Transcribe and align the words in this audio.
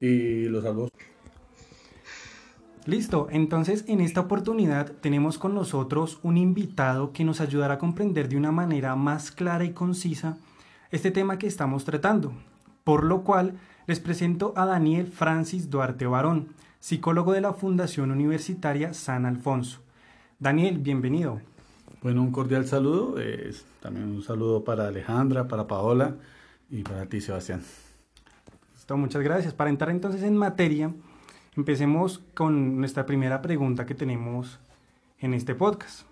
y 0.00 0.44
los 0.44 0.64
saludos. 0.64 0.90
Listo, 2.86 3.26
entonces 3.30 3.84
en 3.88 4.00
esta 4.00 4.20
oportunidad 4.20 4.92
tenemos 4.92 5.38
con 5.38 5.54
nosotros 5.54 6.20
un 6.22 6.36
invitado 6.36 7.12
que 7.12 7.24
nos 7.24 7.40
ayudará 7.40 7.74
a 7.74 7.78
comprender 7.78 8.28
de 8.28 8.36
una 8.36 8.52
manera 8.52 8.94
más 8.94 9.32
clara 9.32 9.64
y 9.64 9.72
concisa 9.72 10.38
este 10.92 11.10
tema 11.10 11.36
que 11.36 11.48
estamos 11.48 11.84
tratando, 11.84 12.32
por 12.84 13.02
lo 13.02 13.22
cual 13.22 13.54
les 13.88 13.98
presento 13.98 14.52
a 14.56 14.66
Daniel 14.66 15.08
Francis 15.08 15.68
Duarte 15.68 16.06
Barón, 16.06 16.48
psicólogo 16.78 17.32
de 17.32 17.40
la 17.40 17.54
Fundación 17.54 18.12
Universitaria 18.12 18.94
San 18.94 19.26
Alfonso. 19.26 19.80
Daniel, 20.38 20.78
bienvenido. 20.78 21.40
Bueno, 22.02 22.22
un 22.22 22.30
cordial 22.30 22.66
saludo, 22.66 23.16
también 23.80 24.08
un 24.08 24.22
saludo 24.22 24.62
para 24.62 24.86
Alejandra, 24.86 25.48
para 25.48 25.66
Paola 25.66 26.14
y 26.70 26.82
para 26.82 27.06
ti, 27.06 27.20
Sebastián. 27.20 27.62
Listo, 28.86 28.96
muchas 28.96 29.22
gracias. 29.22 29.52
Para 29.52 29.70
entrar 29.70 29.90
entonces 29.90 30.22
en 30.22 30.36
materia, 30.36 30.92
Empecemos 31.56 32.20
con 32.34 32.78
nuestra 32.78 33.06
primera 33.06 33.40
pregunta 33.40 33.86
que 33.86 33.94
tenemos 33.94 34.58
en 35.18 35.32
este 35.32 35.54
podcast. 35.54 36.06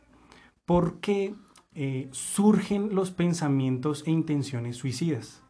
¿Por 0.65 1.01
qué 1.01 1.34
eh, 1.74 2.09
surgen 2.12 2.95
los 2.95 3.10
pensamientos 3.10 4.05
e 4.06 4.10
intenciones 4.10 4.77
suicidas? 4.77 5.42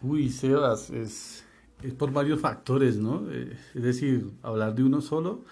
Uy, 0.00 0.30
Sebas, 0.30 0.88
es, 0.88 1.44
es 1.82 1.92
por 1.92 2.12
varios 2.12 2.40
factores, 2.40 2.96
¿no? 2.96 3.30
Eh, 3.30 3.58
es 3.74 3.82
decir, 3.82 4.30
hablar 4.42 4.74
de 4.74 4.84
uno 4.84 5.02
solo 5.02 5.44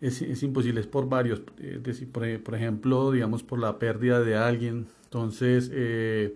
es, 0.00 0.22
es 0.22 0.42
imposible, 0.42 0.80
es 0.80 0.86
por 0.86 1.06
varios. 1.06 1.42
Es 1.58 1.82
decir, 1.82 2.10
por, 2.10 2.42
por, 2.42 2.54
ejemplo, 2.54 3.12
digamos, 3.12 3.42
por 3.42 3.58
la 3.58 3.78
pérdida 3.78 4.20
de 4.20 4.36
alguien. 4.36 4.86
Entonces, 5.04 5.70
eh, 5.70 6.34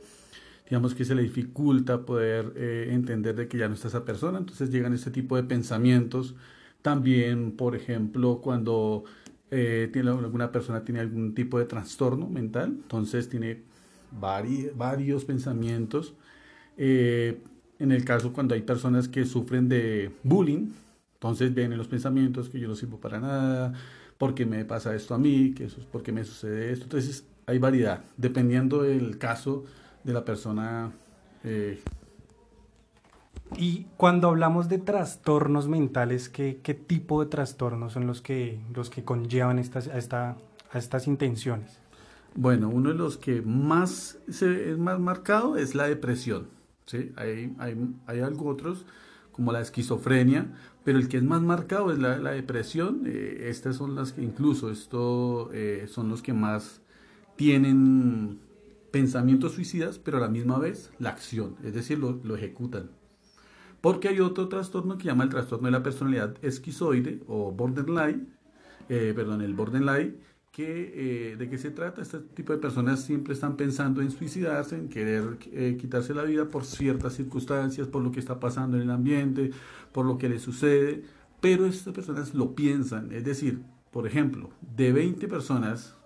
digamos 0.71 0.95
que 0.95 1.05
se 1.05 1.17
le 1.17 1.23
dificulta 1.23 2.07
poder 2.07 2.53
eh, 2.55 2.91
entender 2.93 3.35
de 3.35 3.49
que 3.49 3.59
ya 3.59 3.67
no 3.67 3.75
está 3.75 3.89
esa 3.89 4.05
persona, 4.05 4.39
entonces 4.39 4.71
llegan 4.71 4.95
este 4.95 5.11
tipo 5.11 5.35
de 5.35 5.43
pensamientos. 5.43 6.37
También, 6.81 7.53
por 7.53 7.75
ejemplo, 7.75 8.41
cuando 8.41 9.05
eh, 9.51 9.91
tiene, 9.93 10.11
alguna 10.11 10.53
persona 10.53 10.85
tiene 10.85 11.01
algún 11.01 11.35
tipo 11.35 11.59
de 11.59 11.65
trastorno 11.65 12.29
mental, 12.29 12.69
entonces 12.83 13.29
tiene 13.29 13.63
varios 14.13 15.25
pensamientos. 15.25 16.15
Eh, 16.77 17.41
en 17.81 17.91
el 17.91 18.05
caso 18.05 18.33
cuando 18.33 18.55
hay 18.55 18.63
personas 18.63 19.09
que 19.09 19.25
sufren 19.25 19.69
de 19.69 20.13
bullying, 20.23 20.69
entonces 21.15 21.53
vienen 21.53 21.79
los 21.79 21.89
pensamientos 21.89 22.49
que 22.49 22.61
yo 22.61 22.69
no 22.69 22.77
sirvo 22.77 22.99
para 23.01 23.19
nada, 23.19 23.73
porque 24.19 24.47
me 24.47 24.65
pasa 24.65 24.95
esto 24.95 25.15
a 25.15 25.19
mí, 25.19 25.53
que 25.53 25.65
eso 25.65 25.81
es 25.81 25.87
porque 25.87 26.13
me 26.13 26.23
sucede 26.23 26.71
esto. 26.73 26.85
Entonces 26.85 27.25
hay 27.47 27.59
variedad, 27.59 28.05
dependiendo 28.17 28.83
del 28.83 29.19
caso 29.19 29.65
de 30.05 30.13
la 30.13 30.25
persona. 30.25 30.93
Eh, 31.45 31.83
y 33.57 33.87
cuando 33.97 34.29
hablamos 34.29 34.69
de 34.69 34.79
trastornos 34.79 35.69
mentales, 35.69 36.29
¿qué, 36.29 36.61
¿qué, 36.63 36.75
tipo 36.75 37.23
de 37.23 37.31
trastornos 37.31 37.93
son 37.93 38.07
los 38.07 38.23
que, 38.23 38.61
los 38.75 38.91
que 38.91 39.05
conllevan 39.05 39.59
estas, 39.59 39.89
a, 39.89 39.99
esta, 39.99 40.37
a 40.73 40.79
estas 40.79 41.07
intenciones? 41.07 41.79
Bueno, 42.35 42.69
uno 42.69 42.91
de 42.91 42.95
los 42.95 43.17
que 43.17 43.43
más 43.43 44.19
se, 44.29 44.71
es 44.71 44.79
más 44.79 45.01
marcado 45.01 45.57
es 45.57 45.75
la 45.75 45.89
depresión. 45.89 46.49
¿sí? 46.87 47.13
Hay, 47.17 47.55
hay, 47.59 47.77
hay 48.07 48.21
algo 48.21 48.49
otros 48.49 48.87
como 49.33 49.53
la 49.53 49.61
esquizofrenia, 49.61 50.53
pero 50.85 50.99
el 50.99 51.09
que 51.09 51.17
es 51.17 51.23
más 51.23 51.43
marcado 51.43 51.93
es 51.93 51.99
la, 51.99 52.19
la 52.19 52.31
depresión. 52.31 53.03
Eh, 53.07 53.49
estas 53.49 53.77
son 53.77 53.97
las 53.97 54.13
que 54.13 54.23
incluso 54.23 54.71
esto 54.71 55.51
eh, 55.53 55.87
son 55.89 56.09
los 56.09 56.23
que 56.23 56.33
más 56.33 56.83
tienen 57.37 58.39
pensamientos 58.91 59.53
suicidas, 59.53 59.99
pero 59.99 60.19
a 60.19 60.21
la 60.21 60.29
misma 60.29 60.59
vez 60.59 60.91
la 60.99 61.11
acción, 61.11 61.57
es 61.65 61.75
decir, 61.75 61.99
lo, 61.99 62.21
lo, 62.23 62.37
ejecutan. 62.37 62.91
Porque 63.81 64.09
hay 64.09 64.21
otro 64.21 64.49
trastorno 64.49 64.99
que 64.99 65.05
llama 65.05 65.25
el 65.25 65.31
trastorno 65.31 65.67
de 65.67 65.73
la 65.73 65.83
personalidad 65.83 66.37
esquizoide 66.43 67.21
o 67.27 67.51
borderline, 67.53 68.29
eh, 68.89 69.13
perdón, 69.15 69.41
el 69.41 69.55
borderline, 69.55 70.17
que, 70.51 71.31
eh, 71.33 71.37
¿de 71.37 71.49
qué 71.49 71.59
se 71.59 71.71
trata? 71.71 72.03
Este 72.03 72.19
tipo 72.19 72.53
de 72.53 72.59
personas 72.59 73.05
siempre 73.05 73.35
están 73.35 73.57
pensando 73.57 74.03
en 74.03 74.11
suicidarse, 74.11 74.77
en 74.77 74.89
querer 74.89 75.39
eh, 75.53 75.77
quitarse 75.81 76.13
la 76.13 76.25
vida 76.25 76.49
por 76.49 76.65
ciertas 76.65 77.15
circunstancias, 77.15 77.87
por 77.87 78.03
lo 78.03 78.11
que 78.11 78.19
está 78.19 78.41
pasando 78.41 78.77
en 78.77 78.83
el 78.83 78.91
ambiente, 78.91 79.53
por 79.93 80.05
lo 80.05 80.19
que 80.19 80.29
le 80.29 80.41
sucede, 80.41 81.05
pero 81.41 81.67
estas 81.67 81.95
personas 81.95 82.35
lo 82.35 82.57
piensan, 82.57 83.13
es 83.13 83.25
decir, 83.25 83.61
por 83.93 84.09
ejemplo, 84.09 84.51
de 84.77 84.93
20 84.93 85.29
personas 85.29 85.97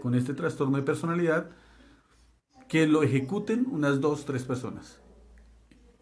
con 0.00 0.14
este 0.14 0.34
trastorno 0.34 0.76
de 0.76 0.84
personalidad, 0.84 1.50
que 2.68 2.86
lo 2.86 3.02
ejecuten 3.02 3.66
unas 3.70 4.00
dos, 4.00 4.24
tres 4.24 4.44
personas. 4.44 5.00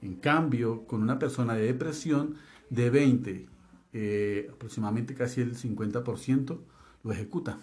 En 0.02 0.16
cambio, 0.16 0.86
con 0.86 1.02
una 1.02 1.18
persona 1.18 1.54
de 1.54 1.66
depresión 1.66 2.38
de 2.70 2.90
20, 2.90 3.46
eh, 3.92 4.50
aproximadamente 4.52 5.14
casi 5.14 5.40
el 5.40 5.56
50% 5.56 6.58
lo 7.04 7.12
ejecuta. 7.12 7.58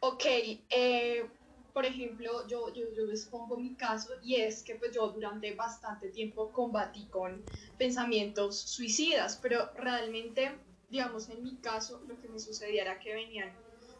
Ok, 0.00 0.24
eh, 0.70 1.26
por 1.72 1.84
ejemplo, 1.84 2.46
yo, 2.46 2.72
yo, 2.72 2.84
yo 2.96 3.04
les 3.04 3.26
pongo 3.26 3.58
mi 3.58 3.74
caso 3.74 4.12
y 4.22 4.36
es 4.36 4.62
que 4.62 4.76
pues 4.76 4.92
yo 4.92 5.08
durante 5.08 5.54
bastante 5.54 6.08
tiempo 6.08 6.50
combatí 6.52 7.04
con 7.06 7.42
pensamientos 7.76 8.56
suicidas, 8.56 9.38
pero 9.42 9.70
realmente, 9.74 10.52
digamos, 10.90 11.28
en 11.28 11.42
mi 11.42 11.56
caso 11.56 12.02
lo 12.08 12.18
que 12.20 12.28
me 12.28 12.38
sucedía 12.38 12.82
era 12.82 12.98
que 12.98 13.14
venían 13.14 13.52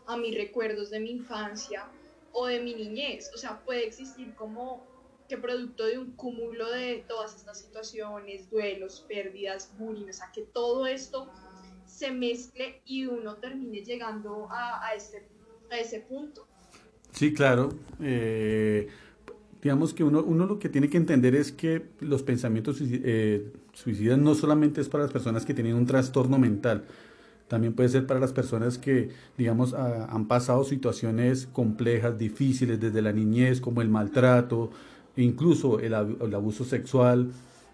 a 0.07 0.17
mis 0.17 0.35
recuerdos 0.35 0.91
de 0.91 1.01
mi 1.01 1.11
infancia 1.11 1.85
o 2.33 2.47
de 2.47 2.61
mi 2.61 2.75
niñez. 2.75 3.31
O 3.35 3.39
sea, 3.39 3.61
puede 3.65 3.87
existir 3.87 4.35
como 4.35 4.85
que 5.29 5.37
producto 5.37 5.85
de 5.87 5.99
un 5.99 6.13
cúmulo 6.13 6.71
de 6.71 7.05
todas 7.09 7.35
estas 7.35 7.59
situaciones, 7.61 8.49
duelos, 8.51 9.05
pérdidas, 9.09 9.73
bullying, 9.79 10.09
o 10.09 10.13
sea, 10.13 10.31
que 10.33 10.43
todo 10.43 10.87
esto 10.87 11.29
se 11.85 12.11
mezcle 12.11 12.81
y 12.85 13.07
uno 13.07 13.37
termine 13.37 13.83
llegando 13.83 14.49
a, 14.51 14.87
a, 14.87 14.95
este, 14.95 15.27
a 15.71 15.79
ese 15.79 16.01
punto. 16.01 16.47
Sí, 17.13 17.33
claro. 17.33 17.71
Eh, 18.01 18.89
digamos 19.63 19.95
que 19.95 20.05
uno, 20.05 20.23
uno 20.23 20.47
lo 20.47 20.59
que 20.59 20.69
tiene 20.69 20.89
que 20.89 20.97
entender 20.97 21.35
es 21.35 21.51
que 21.51 21.87
los 22.01 22.23
pensamientos 22.23 22.79
eh, 22.81 23.53
suicidas 23.73 24.19
no 24.19 24.35
solamente 24.35 24.81
es 24.81 24.89
para 24.89 25.05
las 25.05 25.13
personas 25.13 25.45
que 25.45 25.55
tienen 25.55 25.75
un 25.75 25.87
trastorno 25.87 26.39
mental, 26.39 26.85
también 27.49 27.75
puede 27.75 27.89
ser 27.89 28.07
para 28.07 28.19
las 28.19 28.33
personas 28.33 28.79
que, 28.79 29.11
digamos, 29.39 29.73
han 29.75 30.27
pasado 30.27 30.65
situaciones 30.65 31.47
complejas, 31.47 32.19
difíciles 32.19 32.81
desde 32.81 33.03
la 33.03 33.13
niñez, 33.13 33.61
como 33.61 33.83
el 33.83 33.89
maltrato, 33.89 34.71
incluso 35.17 35.79
el, 35.79 35.95
el 35.95 36.35
abuso 36.35 36.65
sexual, 36.65 37.31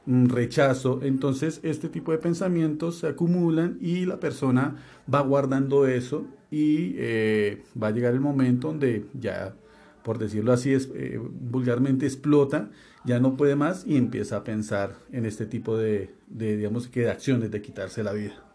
un 0.06 0.28
rechazo. 0.28 1.00
Entonces, 1.02 1.60
este 1.62 1.88
tipo 1.88 2.12
de 2.12 2.18
pensamientos 2.18 2.98
se 2.98 3.06
acumulan 3.06 3.78
y 3.80 4.04
la 4.04 4.20
persona 4.20 4.76
va 5.12 5.20
guardando 5.22 5.86
eso 5.86 6.26
y 6.50 6.94
eh, 6.98 7.62
va 7.80 7.88
a 7.88 7.92
llegar 7.92 8.12
el 8.12 8.20
momento 8.20 8.68
donde 8.68 9.06
ya, 9.18 9.54
por 10.02 10.18
decirlo 10.18 10.52
así, 10.52 10.74
es, 10.74 10.90
eh, 10.94 11.18
vulgarmente 11.18 12.04
explota, 12.04 12.70
ya 13.06 13.20
no 13.20 13.38
puede 13.38 13.56
más 13.56 13.86
y 13.86 13.96
empieza 13.96 14.36
a 14.36 14.44
pensar 14.44 14.96
en 15.12 15.24
este 15.24 15.46
tipo 15.46 15.78
de, 15.78 16.14
de 16.28 16.58
digamos, 16.58 16.88
que 16.88 17.00
de 17.00 17.10
acciones 17.10 17.50
de 17.50 17.62
quitarse 17.62 18.02
la 18.02 18.12
vida 18.12 18.51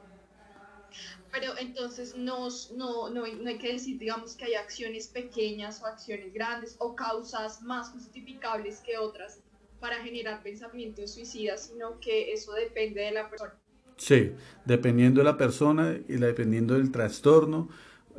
pero 1.31 1.58
entonces 1.58 2.16
no, 2.16 2.48
no, 2.75 3.09
no, 3.09 3.28
no, 3.28 3.50
hay 3.50 3.58
que 3.58 3.74
decir, 3.74 4.00
digamos, 4.00 4.36
que 4.36 4.46
hay 4.46 4.53
acciones 4.56 5.08
pequeñas 5.08 5.81
o 5.81 5.86
acciones 5.86 6.34
grandes 6.34 6.75
o 6.80 6.96
causas 6.96 7.62
más 7.62 7.90
justificables 7.90 8.80
que 8.80 8.97
otras 8.97 9.40
para 9.80 9.97
generar 10.03 10.42
pensamientos 10.42 11.14
suicidas, 11.14 11.68
sino 11.68 12.00
que 12.00 12.31
eso 12.31 12.53
depende 12.53 13.02
de 13.02 13.12
la 13.12 13.30
persona. 13.30 13.53
Sí, 13.97 14.31
dependiendo 14.66 15.22
de 15.22 15.26
la 15.26 15.38
persona 15.38 15.97
y 16.08 16.14
dependiendo 16.14 16.76
del 16.76 16.92
trastorno. 16.92 17.70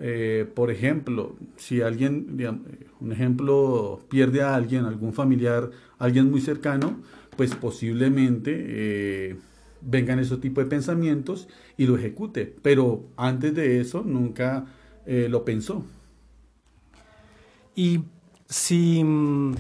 Eh, 0.01 0.47
por 0.55 0.71
ejemplo, 0.71 1.37
si 1.57 1.83
alguien, 1.83 2.37
digamos, 2.37 2.69
un 3.01 3.11
ejemplo, 3.11 4.01
pierde 4.09 4.43
a 4.43 4.55
alguien, 4.55 4.85
algún 4.85 5.13
familiar, 5.13 5.71
alguien 5.99 6.31
muy 6.31 6.41
cercano, 6.41 7.03
pues 7.37 7.55
posiblemente 7.55 8.53
eh, 8.55 9.37
vengan 9.81 10.19
esos 10.19 10.41
tipos 10.41 10.65
de 10.65 10.71
pensamientos 10.71 11.49
y 11.77 11.87
lo 11.87 11.97
ejecute. 11.97 12.55
Pero 12.63 13.05
antes 13.17 13.55
de 13.55 13.81
eso 13.81 14.03
nunca 14.05 14.67
eh, 15.07 15.29
lo 15.29 15.45
pensó. 15.45 15.85
Y 17.75 18.01
si, 18.49 19.03
mm, 19.05 19.55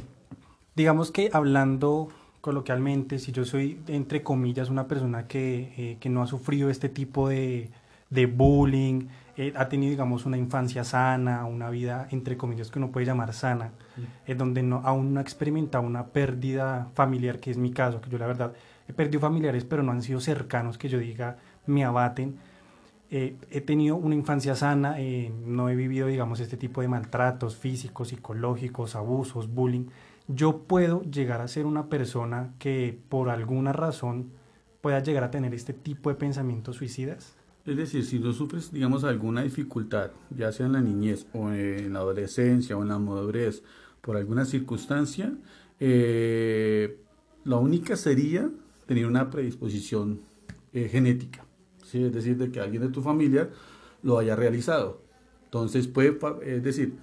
digamos 0.74 1.10
que 1.10 1.30
hablando 1.32 2.08
coloquialmente, 2.40 3.18
si 3.18 3.32
yo 3.32 3.44
soy, 3.44 3.80
entre 3.86 4.22
comillas, 4.22 4.70
una 4.70 4.88
persona 4.88 5.26
que, 5.26 5.72
eh, 5.76 5.96
que 6.00 6.08
no 6.08 6.22
ha 6.22 6.26
sufrido 6.26 6.70
este 6.70 6.88
tipo 6.88 7.28
de, 7.28 7.70
de 8.10 8.26
bullying, 8.26 9.08
eh, 9.36 9.52
ha 9.54 9.68
tenido, 9.68 9.90
digamos, 9.90 10.26
una 10.26 10.36
infancia 10.36 10.82
sana, 10.82 11.44
una 11.44 11.70
vida, 11.70 12.08
entre 12.10 12.36
comillas, 12.36 12.70
que 12.70 12.80
uno 12.80 12.90
puede 12.90 13.06
llamar 13.06 13.32
sana, 13.32 13.70
es 14.26 14.36
donde 14.36 14.64
no, 14.64 14.82
aún 14.84 15.14
no 15.14 15.20
ha 15.20 15.22
experimentado 15.22 15.84
una 15.84 16.06
pérdida 16.06 16.88
familiar, 16.94 17.38
que 17.38 17.52
es 17.52 17.56
mi 17.56 17.70
caso, 17.70 18.00
que 18.00 18.10
yo 18.10 18.18
la 18.18 18.26
verdad 18.26 18.52
he 18.88 18.92
perdido 18.92 19.20
familiares, 19.20 19.64
pero 19.64 19.82
no 19.82 19.92
han 19.92 20.02
sido 20.02 20.20
cercanos 20.20 20.78
que 20.78 20.88
yo 20.88 20.98
diga 20.98 21.38
me 21.66 21.84
abaten. 21.84 22.36
Eh, 23.10 23.36
he 23.50 23.60
tenido 23.60 23.96
una 23.96 24.14
infancia 24.14 24.54
sana, 24.54 25.00
eh, 25.00 25.32
no 25.46 25.68
he 25.68 25.76
vivido, 25.76 26.08
digamos, 26.08 26.40
este 26.40 26.56
tipo 26.56 26.82
de 26.82 26.88
maltratos 26.88 27.56
físicos, 27.56 28.08
psicológicos, 28.08 28.96
abusos, 28.96 29.48
bullying. 29.48 29.86
yo 30.26 30.58
puedo 30.58 31.02
llegar 31.02 31.40
a 31.40 31.48
ser 31.48 31.64
una 31.64 31.86
persona 31.88 32.52
que 32.58 32.98
por 33.08 33.30
alguna 33.30 33.72
razón 33.72 34.30
pueda 34.80 35.00
llegar 35.02 35.24
a 35.24 35.30
tener 35.30 35.54
este 35.54 35.72
tipo 35.72 36.10
de 36.10 36.16
pensamientos 36.16 36.76
suicidas? 36.76 37.34
Es 37.64 37.76
decir, 37.76 38.04
si 38.04 38.18
tú 38.18 38.32
sufres, 38.32 38.72
digamos, 38.72 39.04
alguna 39.04 39.42
dificultad, 39.42 40.10
ya 40.34 40.52
sea 40.52 40.66
en 40.66 40.72
la 40.72 40.80
niñez 40.80 41.26
o 41.34 41.50
en 41.50 41.92
la 41.92 41.98
adolescencia 41.98 42.76
o 42.76 42.82
en 42.82 42.88
la 42.88 42.98
madurez, 42.98 43.62
por 44.00 44.16
alguna 44.16 44.44
circunstancia, 44.44 45.32
eh, 45.80 46.98
la 47.44 47.56
única 47.56 47.96
sería 47.96 48.50
tener 48.88 49.06
una 49.06 49.30
predisposición 49.30 50.22
eh, 50.72 50.88
genética, 50.88 51.44
¿sí? 51.84 52.02
es 52.02 52.12
decir, 52.12 52.38
de 52.38 52.50
que 52.50 52.58
alguien 52.58 52.82
de 52.82 52.88
tu 52.88 53.02
familia 53.02 53.50
lo 54.02 54.18
haya 54.18 54.34
realizado. 54.34 55.02
Entonces, 55.44 55.86
puede, 55.86 56.18
es 56.42 56.64
decir, 56.64 56.94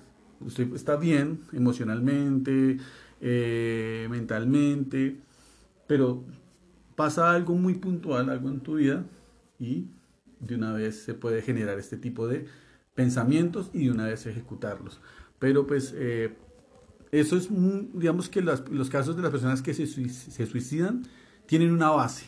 usted 0.42 0.74
está 0.74 0.98
bien 0.98 1.42
emocionalmente, 1.54 2.78
eh, 3.22 4.08
mentalmente, 4.10 5.18
pero 5.88 6.24
pasa 6.96 7.32
algo 7.32 7.54
muy 7.54 7.76
puntual, 7.76 8.32
algo 8.32 8.50
en 8.50 8.62
tu 8.62 8.76
vida, 8.76 9.06
y 9.60 9.86
de 10.40 10.56
una 10.56 10.74
vez 10.74 11.04
se 11.04 11.14
puede 11.14 11.44
generar 11.44 11.78
este 11.78 11.98
tipo 11.98 12.28
de 12.28 12.46
pensamientos 12.96 13.70
y 13.74 13.86
de 13.86 13.92
una 13.92 14.08
vez 14.08 14.26
ejecutarlos. 14.26 15.00
Pero 15.38 15.68
pues 15.68 15.94
eh, 15.96 16.34
eso 17.12 17.38
es, 17.38 17.50
digamos 17.94 18.28
que 18.28 18.42
los 18.42 18.90
casos 18.90 19.16
de 19.16 19.22
las 19.22 19.32
personas 19.32 19.62
que 19.62 19.76
se, 19.76 19.86
se, 19.86 20.46
suicidan 20.48 21.04
tienen 21.46 21.72
una 21.72 21.90
base, 21.90 22.26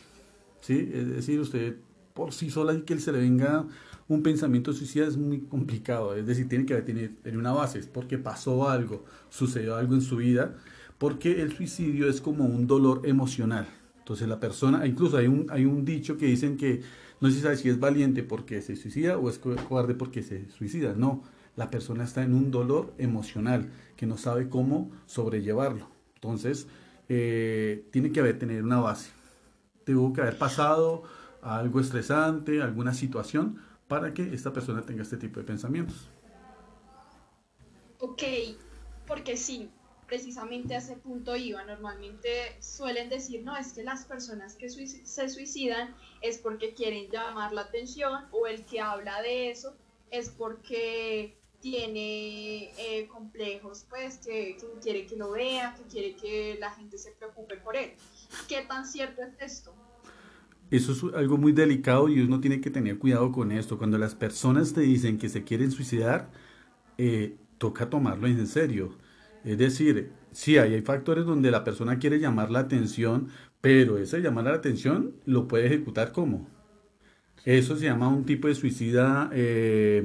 ¿sí? 0.60 0.90
Es 0.92 1.08
decir, 1.08 1.40
usted 1.40 1.76
por 2.14 2.32
sí 2.32 2.50
sola 2.50 2.74
y 2.74 2.82
que 2.82 2.98
se 2.98 3.12
le 3.12 3.18
venga 3.18 3.66
un 4.08 4.22
pensamiento 4.22 4.72
suicida 4.72 5.06
es 5.06 5.16
muy 5.16 5.40
complicado, 5.42 6.14
es 6.14 6.26
decir, 6.26 6.48
tiene 6.48 6.64
que 6.64 6.74
tener, 6.76 7.36
una 7.36 7.52
base, 7.52 7.78
es 7.78 7.86
porque 7.86 8.18
pasó 8.18 8.68
algo, 8.68 9.04
sucedió 9.28 9.76
algo 9.76 9.94
en 9.94 10.00
su 10.00 10.16
vida, 10.16 10.56
porque 10.96 11.42
el 11.42 11.52
suicidio 11.52 12.08
es 12.08 12.20
como 12.20 12.44
un 12.44 12.66
dolor 12.66 13.02
emocional. 13.04 13.68
Entonces 13.98 14.26
la 14.26 14.40
persona, 14.40 14.86
incluso 14.86 15.18
hay 15.18 15.26
un, 15.26 15.46
hay 15.50 15.66
un 15.66 15.84
dicho 15.84 16.16
que 16.16 16.26
dicen 16.26 16.56
que 16.56 16.80
no 17.20 17.30
se 17.30 17.40
sabe 17.40 17.56
si 17.56 17.68
es 17.68 17.78
valiente 17.78 18.22
porque 18.22 18.62
se 18.62 18.76
suicida 18.76 19.18
o 19.18 19.28
es 19.28 19.38
cobarde 19.38 19.94
porque 19.94 20.22
se 20.22 20.50
suicida. 20.50 20.94
No, 20.96 21.22
la 21.56 21.70
persona 21.70 22.04
está 22.04 22.22
en 22.22 22.32
un 22.32 22.50
dolor 22.50 22.94
emocional 22.96 23.68
que 23.96 24.06
no 24.06 24.16
sabe 24.16 24.48
cómo 24.48 24.90
sobrellevarlo. 25.06 25.88
Entonces, 26.14 26.66
eh, 27.08 27.86
tiene 27.90 28.12
que 28.12 28.20
haber, 28.20 28.38
tener 28.38 28.62
una 28.62 28.80
base. 28.80 29.10
Tuvo 29.84 30.12
que 30.12 30.20
haber 30.20 30.36
pasado 30.36 31.04
algo 31.42 31.80
estresante, 31.80 32.60
alguna 32.62 32.92
situación, 32.92 33.60
para 33.86 34.12
que 34.12 34.34
esta 34.34 34.52
persona 34.52 34.82
tenga 34.82 35.02
este 35.02 35.16
tipo 35.16 35.40
de 35.40 35.46
pensamientos. 35.46 36.10
Ok, 38.00 38.22
porque 39.06 39.36
sí, 39.36 39.70
precisamente 40.06 40.74
a 40.74 40.78
ese 40.78 40.96
punto 40.96 41.36
iba. 41.36 41.64
Normalmente 41.64 42.56
suelen 42.60 43.08
decir, 43.08 43.44
no, 43.44 43.56
es 43.56 43.72
que 43.72 43.82
las 43.82 44.04
personas 44.04 44.56
que 44.56 44.68
se 44.68 45.28
suicidan 45.28 45.94
es 46.20 46.38
porque 46.38 46.74
quieren 46.74 47.10
llamar 47.10 47.52
la 47.52 47.62
atención 47.62 48.24
o 48.30 48.46
el 48.46 48.64
que 48.64 48.80
habla 48.80 49.22
de 49.22 49.50
eso 49.50 49.74
es 50.10 50.30
porque 50.30 51.37
tiene 51.60 52.70
eh, 52.78 53.08
complejos, 53.08 53.86
pues 53.88 54.18
que, 54.18 54.56
quiere 54.82 55.06
que 55.06 55.16
lo 55.16 55.32
vea, 55.32 55.74
que 55.74 55.82
quiere 55.84 56.14
que 56.14 56.56
la 56.60 56.70
gente 56.70 56.98
se 56.98 57.12
preocupe 57.12 57.56
por 57.56 57.76
él. 57.76 57.92
¿Qué 58.48 58.62
tan 58.68 58.86
cierto 58.86 59.22
es 59.22 59.34
esto? 59.40 59.74
Eso 60.70 60.92
es 60.92 61.14
algo 61.14 61.38
muy 61.38 61.52
delicado 61.52 62.08
y 62.08 62.20
uno 62.20 62.40
tiene 62.40 62.60
que 62.60 62.70
tener 62.70 62.98
cuidado 62.98 63.32
con 63.32 63.52
esto. 63.52 63.78
Cuando 63.78 63.98
las 63.98 64.14
personas 64.14 64.72
te 64.74 64.82
dicen 64.82 65.18
que 65.18 65.28
se 65.28 65.44
quieren 65.44 65.70
suicidar, 65.70 66.30
eh, 66.98 67.36
toca 67.58 67.88
tomarlo 67.88 68.26
en 68.26 68.46
serio 68.46 68.96
es 69.44 69.58
decir, 69.58 70.10
sí, 70.32 70.58
hay 70.58 70.80
factores 70.82 71.24
donde 71.24 71.50
la 71.50 71.64
persona 71.64 71.98
quiere 71.98 72.18
llamar 72.18 72.50
la 72.50 72.60
atención, 72.60 73.28
pero 73.60 73.98
ese 73.98 74.20
llamar 74.20 74.44
la 74.44 74.54
atención 74.54 75.14
lo 75.24 75.48
puede 75.48 75.66
ejecutar 75.66 76.12
como. 76.12 76.48
Eso 77.44 77.76
se 77.76 77.86
llama 77.86 78.08
un 78.08 78.24
tipo 78.24 78.48
de 78.48 78.54
suicida, 78.54 79.30
eh, 79.32 80.02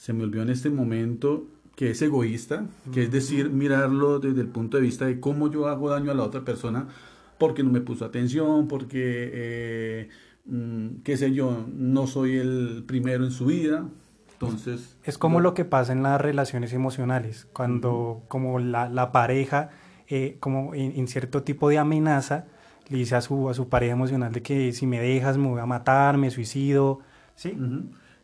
se 0.00 0.14
me 0.14 0.24
olvidó 0.24 0.42
en 0.44 0.48
este 0.48 0.70
momento, 0.70 1.44
que 1.76 1.90
es 1.90 2.00
egoísta, 2.00 2.64
que 2.90 3.02
es 3.02 3.10
decir, 3.10 3.50
mirarlo 3.50 4.18
desde 4.18 4.40
el 4.40 4.46
punto 4.46 4.78
de 4.78 4.82
vista 4.82 5.04
de 5.04 5.20
cómo 5.20 5.50
yo 5.50 5.68
hago 5.68 5.90
daño 5.90 6.10
a 6.10 6.14
la 6.14 6.22
otra 6.22 6.40
persona 6.40 6.88
porque 7.36 7.62
no 7.62 7.70
me 7.70 7.82
puso 7.82 8.06
atención, 8.06 8.66
porque, 8.66 9.30
eh, 9.30 10.08
mm, 10.46 11.02
qué 11.04 11.18
sé 11.18 11.32
yo, 11.34 11.66
no 11.76 12.06
soy 12.06 12.38
el 12.38 12.82
primero 12.86 13.24
en 13.24 13.30
su 13.30 13.44
vida, 13.44 13.84
entonces... 14.32 14.96
Es 15.04 15.18
como 15.18 15.38
lo 15.38 15.52
que 15.52 15.66
pasa 15.66 15.92
en 15.92 16.02
las 16.02 16.18
relaciones 16.18 16.72
emocionales, 16.72 17.46
cuando 17.52 18.22
como 18.28 18.58
la, 18.58 19.12
pareja, 19.12 19.68
eh, 20.08 20.38
como 20.40 20.74
en, 20.74 21.06
cierto 21.08 21.42
tipo 21.42 21.68
de 21.68 21.76
amenaza, 21.76 22.46
le 22.88 22.96
dice 22.96 23.16
a 23.16 23.20
su, 23.20 23.50
a 23.50 23.54
su 23.54 23.68
pareja 23.68 23.92
emocional 23.92 24.32
de 24.32 24.40
que 24.40 24.72
si 24.72 24.86
me 24.86 24.98
dejas 24.98 25.36
me 25.36 25.48
voy 25.48 25.60
a 25.60 25.66
matar, 25.66 26.16
me 26.16 26.30
suicido, 26.30 27.00
¿sí? 27.36 27.54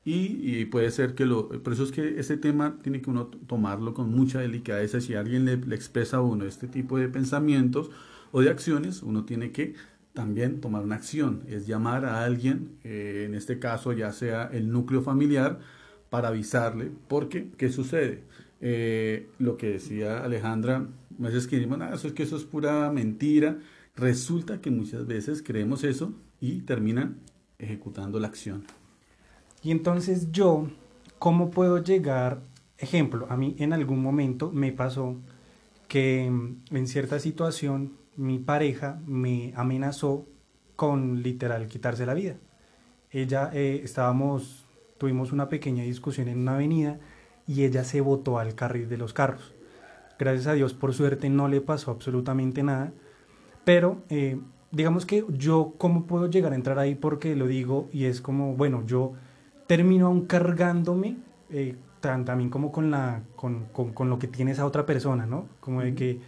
Y, 0.09 0.67
puede 0.67 0.93
ser 0.93 1.17
que 1.17 1.27
lo... 1.27 1.49
Por 1.49 1.73
eso 1.73 1.83
es 1.83 1.91
que 1.91 2.21
ese 2.21 2.37
tema 2.37 2.79
tiene 2.81 3.03
que 3.03 3.11
uno 3.11 3.27
tomarlo 3.27 3.93
con 3.93 4.09
mucha 4.15 4.39
delicadeza. 4.39 5.01
Si 5.01 5.15
alguien 5.15 5.45
le, 5.45 5.55
expresa 5.75 6.19
a 6.19 6.21
uno 6.21 6.45
este 6.45 6.69
tipo 6.69 6.97
de 6.97 7.09
pensamientos 7.09 7.91
o 8.31 8.41
de 8.41 8.49
acciones, 8.49 9.03
uno 9.03 9.25
tiene 9.25 9.51
que 9.51 9.75
también 10.13 10.61
tomar 10.61 10.85
una 10.85 10.95
acción, 10.95 11.43
es 11.49 11.67
llamar 11.67 12.05
a 12.05 12.25
alguien, 12.25 12.79
eh, 12.85 13.25
en 13.27 13.35
este 13.35 13.59
caso 13.59 13.93
ya 13.93 14.13
sea 14.13 14.49
el 14.53 14.71
núcleo 14.71 15.03
familiar, 15.03 15.59
para 16.09 16.29
avisarle, 16.29 16.93
porque, 17.09 17.51
¿qué 17.57 17.71
sucede? 17.71 18.23
Eh, 18.61 19.29
lo 19.41 19.57
que 19.57 19.71
decía 19.71 20.23
Alejandra, 20.23 20.87
veces 21.19 21.49
creemos, 21.49 21.79
nada, 21.79 21.97
eso 21.97 22.07
es 22.07 22.15
que 22.15 22.23
eso 22.23 22.37
es 22.37 22.45
pura 22.45 22.93
mentira. 22.93 23.59
Resulta 23.97 24.61
que 24.61 24.71
muchas 24.71 25.05
veces 25.09 25.43
creemos 25.43 25.83
eso 25.83 26.15
y 26.41 26.63
terminan 26.63 27.17
ejecutando 27.59 28.21
la 28.21 28.29
acción. 28.29 28.63
Y 29.63 29.71
entonces 29.71 30.31
yo, 30.33 30.69
¿cómo 31.19 31.51
puedo 31.51 31.83
llegar? 31.83 32.41
Ejemplo, 32.79 33.27
a 33.31 33.37
mí 33.37 33.57
en 33.59 33.73
algún 33.73 34.03
momento 34.03 34.51
me 34.53 34.73
pasó 34.73 35.17
que 35.89 36.31
mm, 36.31 36.75
en 36.77 36.87
cierta 36.87 37.19
situación 37.19 37.93
mi 38.17 38.39
pareja 38.39 39.01
me 39.07 39.53
amenazó 39.57 40.27
con 40.77 41.23
literal 41.23 41.67
quitarse 41.69 42.07
la 42.07 42.15
vida. 42.15 42.37
Ella 43.11 43.51
eh, 43.53 43.81
estábamos 43.83 44.67
tuvimos 44.99 45.33
una 45.33 45.49
pequeña 45.49 45.85
discusión 45.85 46.29
en 46.29 46.39
una 46.39 46.55
avenida 46.55 46.99
y 47.47 47.65
ella 47.65 47.85
se 47.85 48.01
botó 48.01 48.39
al 48.39 48.55
carril 48.55 48.89
de 48.89 48.97
los 48.97 49.13
carros. 49.13 49.55
Gracias 50.19 50.47
a 50.47 50.55
Dios, 50.55 50.75
por 50.75 50.95
suerte, 50.95 51.29
no 51.29 51.49
le 51.49 51.61
pasó 51.61 51.91
absolutamente 51.91 52.63
nada, 52.63 52.93
pero 53.65 54.03
eh, 54.09 54.39
digamos 54.71 55.05
que 55.05 55.25
yo, 55.29 55.75
¿cómo 55.79 56.07
puedo 56.07 56.31
llegar 56.31 56.53
a 56.53 56.57
entrar 56.57 56.79
ahí? 56.79 56.95
Porque 56.95 57.37
lo 57.37 57.47
digo 57.47 57.89
y 57.93 58.05
es 58.05 58.21
como, 58.21 58.55
bueno, 58.55 58.85
yo 58.87 59.13
termino 59.67 60.07
aún 60.07 60.27
cargándome, 60.27 61.17
eh, 61.51 61.77
también 62.01 62.51
como 62.51 62.71
con, 62.71 62.91
la, 62.91 63.23
con, 63.35 63.67
con, 63.73 64.09
lo 64.09 64.19
que 64.19 64.29
tiene 64.29 64.53
esa 64.53 64.65
otra 64.65 64.87
persona, 64.87 65.27
¿no? 65.27 65.47
Como 65.61 65.83
de 65.83 65.95
que 65.95 66.21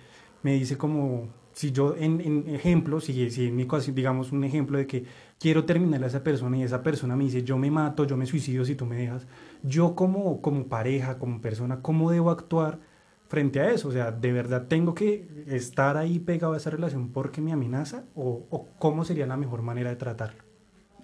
me 0.43 0.55
dice 0.55 0.77
como, 0.77 1.29
si 1.53 1.71
yo 1.71 1.95
en, 1.97 2.21
en 2.21 2.55
ejemplo, 2.55 3.01
si, 3.01 3.31
si 3.31 3.47
en 3.47 3.57
mi 3.57 3.67
caso, 3.67 3.93
digamos 3.93 4.33
un 4.33 4.45
ejemplo 4.45 4.79
de 4.79 4.87
que 4.87 5.05
quiero 5.39 5.65
terminar 5.65 6.03
a 6.03 6.07
esa 6.07 6.25
persona 6.25 6.57
y 6.57 6.63
esa 6.65 6.83
persona 6.83 7.17
me 7.17 7.25
dice, 7.25 7.43
yo 7.45 7.59
me 7.59 7.71
mato, 7.71 8.05
yo 8.05 8.17
me 8.17 8.27
suicidio 8.27 8.65
si 8.65 8.75
tú 8.75 8.87
me 8.87 8.97
dejas, 8.97 9.27
yo 9.63 9.95
como, 9.95 10.41
como 10.43 10.67
pareja, 10.67 11.19
como 11.19 11.41
persona, 11.41 11.81
¿cómo 11.81 12.11
debo 12.11 12.31
actuar 12.31 12.81
frente 13.29 13.61
a 13.61 13.71
eso? 13.71 13.89
O 13.89 13.93
sea, 13.93 14.11
¿de 14.11 14.33
verdad 14.33 14.67
tengo 14.69 14.95
que 14.95 15.45
estar 15.47 15.97
ahí 15.97 16.19
pegado 16.19 16.55
a 16.55 16.57
esa 16.57 16.71
relación 16.71 17.11
porque 17.11 17.41
me 17.41 17.53
amenaza? 17.53 18.05
¿O, 18.15 18.69
cómo 18.79 19.05
sería 19.05 19.27
la 19.27 19.37
mejor 19.37 19.63
manera 19.63 19.91
de 19.91 19.97
tratarlo? 19.97 20.48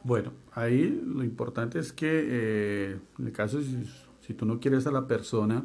Bueno, 0.04 0.32
ahí 0.52 1.02
lo 1.04 1.24
importante 1.24 1.78
es 1.78 1.92
que 1.92 2.08
eh, 2.10 2.98
en 3.18 3.26
el 3.26 3.32
caso 3.32 3.60
si, 3.60 3.84
si, 4.20 4.34
tú 4.34 4.46
no 4.46 4.60
quieres 4.60 4.86
a 4.86 4.92
la 4.92 5.06
persona, 5.06 5.64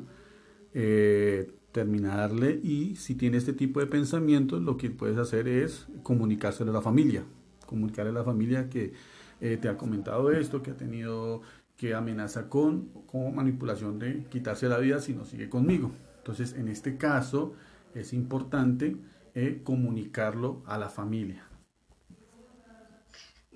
eh, 0.73 1.51
terminarle 1.71 2.59
y 2.63 2.95
si 2.95 3.15
tiene 3.15 3.37
este 3.37 3.53
tipo 3.53 3.79
de 3.79 3.85
pensamientos, 3.85 4.61
lo 4.61 4.77
que 4.77 4.89
puedes 4.89 5.17
hacer 5.17 5.47
es 5.47 5.87
comunicárselo 6.03 6.71
a 6.71 6.73
la 6.73 6.81
familia 6.81 7.23
comunicarle 7.69 8.09
a 8.09 8.13
la 8.13 8.23
familia 8.23 8.67
que 8.67 8.93
eh, 9.41 9.57
te 9.61 9.69
ha 9.69 9.77
comentado 9.77 10.31
esto, 10.31 10.63
que 10.63 10.71
ha 10.71 10.77
tenido 10.77 11.41
que 11.77 11.93
amenaza 11.93 12.49
con, 12.49 12.89
con 13.05 13.35
manipulación 13.35 13.99
de 13.99 14.25
quitarse 14.25 14.67
la 14.67 14.79
vida 14.79 14.99
si 14.99 15.13
no 15.13 15.23
sigue 15.23 15.49
conmigo. 15.49 15.91
Entonces, 16.17 16.53
en 16.53 16.67
este 16.67 16.97
caso, 16.97 17.53
es 17.93 18.11
importante 18.11 18.97
eh, 19.35 19.61
comunicarlo 19.63 20.63
a 20.65 20.77
la 20.77 20.89
familia. 20.89 21.45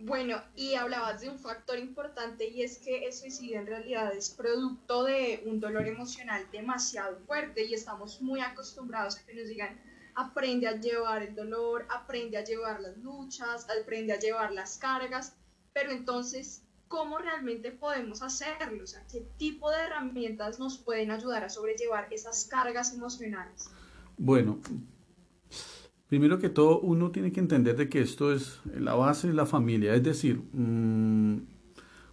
Bueno, 0.05 0.41
y 0.53 0.75
hablabas 0.75 1.21
de 1.21 1.29
un 1.29 1.39
factor 1.39 1.79
importante 1.79 2.49
y 2.49 2.61
es 2.61 2.77
que 2.77 3.05
el 3.05 3.13
suicidio 3.13 3.59
en 3.59 3.67
realidad 3.67 4.13
es 4.13 4.31
producto 4.31 5.05
de 5.05 5.41
un 5.45 5.61
dolor 5.61 5.87
emocional 5.87 6.45
demasiado 6.51 7.15
fuerte 7.25 7.63
y 7.63 7.73
estamos 7.73 8.21
muy 8.21 8.41
acostumbrados 8.41 9.15
a 9.15 9.25
que 9.25 9.33
nos 9.33 9.47
digan, 9.47 9.79
aprende 10.13 10.67
a 10.67 10.75
llevar 10.75 11.23
el 11.23 11.33
dolor, 11.33 11.85
aprende 11.89 12.37
a 12.37 12.43
llevar 12.43 12.81
las 12.81 12.97
luchas, 12.97 13.65
aprende 13.69 14.11
a 14.11 14.19
llevar 14.19 14.51
las 14.51 14.77
cargas, 14.77 15.37
pero 15.71 15.91
entonces, 15.91 16.63
¿cómo 16.89 17.17
realmente 17.19 17.71
podemos 17.71 18.21
hacerlo? 18.21 18.83
O 18.83 18.87
sea, 18.87 19.07
¿qué 19.09 19.21
tipo 19.37 19.71
de 19.71 19.83
herramientas 19.83 20.59
nos 20.59 20.77
pueden 20.77 21.11
ayudar 21.11 21.45
a 21.45 21.49
sobrellevar 21.49 22.09
esas 22.11 22.43
cargas 22.43 22.93
emocionales? 22.93 23.69
Bueno, 24.17 24.59
primero 26.13 26.37
que 26.37 26.49
todo, 26.49 26.79
uno 26.81 27.09
tiene 27.09 27.31
que 27.31 27.39
entender 27.39 27.75
de 27.75 27.89
que 27.89 27.99
esto 27.99 28.31
es 28.31 28.59
la 28.79 28.93
base 28.93 29.29
de 29.29 29.33
la 29.33 29.47
familia, 29.47 29.95
es 29.95 30.03
decir, 30.03 30.43
mm, 30.53 31.37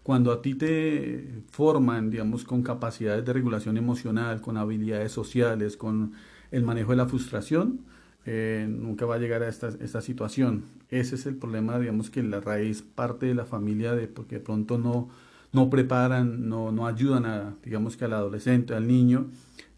cuando 0.03 0.33
a 0.33 0.41
ti 0.41 0.55
te 0.55 1.43
forman, 1.51 2.09
digamos, 2.09 2.45
con 2.45 2.63
capacidades 2.63 3.27
de 3.27 3.35
regulación 3.35 3.77
emocional, 3.77 4.41
con 4.41 4.57
habilidades 4.57 5.13
sociales, 5.13 5.77
con 5.77 6.13
el 6.51 6.63
manejo 6.63 6.93
de 6.93 6.97
la 6.97 7.09
frustración, 7.09 7.81
eh, 8.25 8.67
nunca 8.71 9.05
va 9.05 9.17
a 9.17 9.19
llegar 9.19 9.43
a 9.43 9.49
esta, 9.49 9.69
esta, 9.69 10.01
situación. 10.01 10.65
Ese 10.89 11.17
es 11.17 11.27
el 11.27 11.37
problema, 11.37 11.79
digamos, 11.79 12.09
que 12.09 12.23
la 12.23 12.41
raíz 12.41 12.81
parte 12.81 13.27
de 13.27 13.35
la 13.35 13.45
familia, 13.45 13.93
de 13.95 14.09
porque 14.09 14.37
de 14.37 14.41
pronto 14.41 14.79
no, 14.79 15.11
no 15.53 15.69
preparan, 15.69 16.49
no, 16.49 16.73
no 16.73 16.87
ayudan 16.87 17.27
a, 17.27 17.55
digamos, 17.63 17.99
que 17.99 18.07
al 18.07 18.15
adolescente, 18.15 18.73
al 18.73 18.89
niño, 18.89 19.27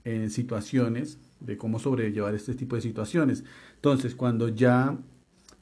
en 0.04 0.30
situaciones 0.30 1.18
de 1.44 1.56
cómo 1.56 1.78
sobrellevar 1.78 2.34
este 2.34 2.54
tipo 2.54 2.76
de 2.76 2.82
situaciones. 2.82 3.44
Entonces, 3.76 4.14
cuando 4.14 4.48
ya 4.48 4.98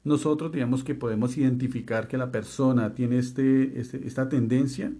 nosotros 0.04 0.52
digamos 0.52 0.84
que 0.84 0.94
podemos 0.94 1.36
identificar 1.36 2.08
que 2.08 2.16
la 2.16 2.32
persona 2.32 2.94
tiene 2.94 3.18
este, 3.18 3.78
este 3.78 4.06
esta 4.06 4.28
tendencia, 4.28 4.92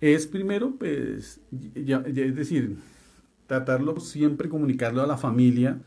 es 0.00 0.26
primero, 0.26 0.74
pues, 0.78 1.40
es 1.74 2.34
decir, 2.34 2.76
tratarlo 3.46 4.00
siempre, 4.00 4.48
comunicarlo 4.48 5.02
a 5.02 5.06
la 5.06 5.16
familia, 5.16 5.82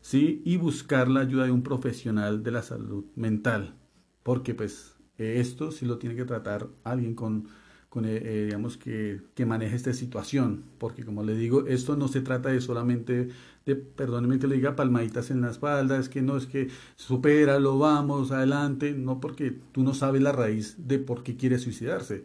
¿sí? 0.00 0.42
Y 0.44 0.58
buscar 0.58 1.08
la 1.08 1.20
ayuda 1.20 1.44
de 1.44 1.52
un 1.52 1.62
profesional 1.62 2.42
de 2.42 2.50
la 2.50 2.62
salud 2.62 3.06
mental, 3.16 3.74
porque 4.22 4.54
pues 4.54 4.96
esto 5.16 5.70
sí 5.70 5.86
lo 5.86 5.98
tiene 5.98 6.16
que 6.16 6.24
tratar 6.24 6.68
alguien 6.82 7.14
con 7.14 7.48
eh, 8.02 8.20
eh, 8.24 8.44
digamos, 8.46 8.76
que, 8.76 9.20
que, 9.34 9.46
maneje 9.46 9.76
esta 9.76 9.92
situación, 9.92 10.64
porque 10.78 11.04
como 11.04 11.22
le 11.22 11.36
digo, 11.36 11.66
esto 11.66 11.96
no 11.96 12.08
se 12.08 12.20
trata 12.20 12.48
de 12.48 12.60
solamente 12.60 13.28
de, 13.66 13.76
perdóneme 13.76 14.38
que 14.38 14.46
le 14.46 14.56
diga, 14.56 14.76
palmaditas 14.76 15.30
en 15.30 15.40
la 15.40 15.50
espalda, 15.50 15.98
es 15.98 16.08
que 16.08 16.22
no, 16.22 16.36
es 16.36 16.46
que 16.46 16.68
lo 17.60 17.78
vamos, 17.78 18.32
adelante, 18.32 18.92
no 18.94 19.20
porque 19.20 19.56
tú 19.72 19.82
no 19.82 19.94
sabes 19.94 20.22
la 20.22 20.32
raíz 20.32 20.76
de 20.88 20.98
por 20.98 21.22
qué 21.22 21.36
quiere 21.36 21.58
suicidarse. 21.58 22.24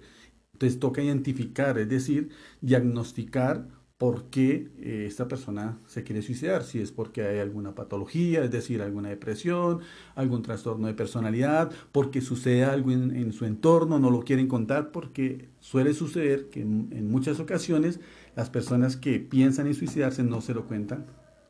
Entonces 0.53 0.79
toca 0.79 1.01
identificar, 1.03 1.77
es 1.77 1.87
decir, 1.87 2.29
diagnosticar 2.61 3.67
por 3.99 4.29
qué 4.29 4.71
eh, 4.79 5.03
esta 5.07 5.27
persona 5.27 5.77
se 5.85 6.05
quiere 6.05 6.21
suicidar, 6.21 6.63
si 6.63 6.79
es 6.79 6.93
porque 6.93 7.21
hay 7.27 7.39
alguna 7.39 7.75
patología, 7.75 8.41
es 8.45 8.49
decir, 8.49 8.81
alguna 8.81 9.09
depresión, 9.09 9.81
algún 10.15 10.41
trastorno 10.41 10.87
de 10.87 10.93
personalidad, 10.93 11.69
porque 11.91 12.21
sucede 12.21 12.63
algo 12.63 12.91
en, 12.91 13.33
su 13.33 13.43
entorno, 13.43 13.99
no 13.99 14.09
lo 14.09 14.21
quieren 14.21 14.47
contar, 14.47 14.93
porque 14.93 15.49
suele 15.59 15.93
suceder 15.93 16.49
que 16.49 16.61
en 16.61 17.11
muchas 17.11 17.41
ocasiones 17.41 17.99
las 18.37 18.49
personas 18.49 18.95
que 18.95 19.19
piensan 19.19 19.67
en 19.67 19.75
suicidarse 19.75 20.23
no 20.23 20.39
se 20.39 20.53
lo 20.53 20.65
cuentan 20.65 21.05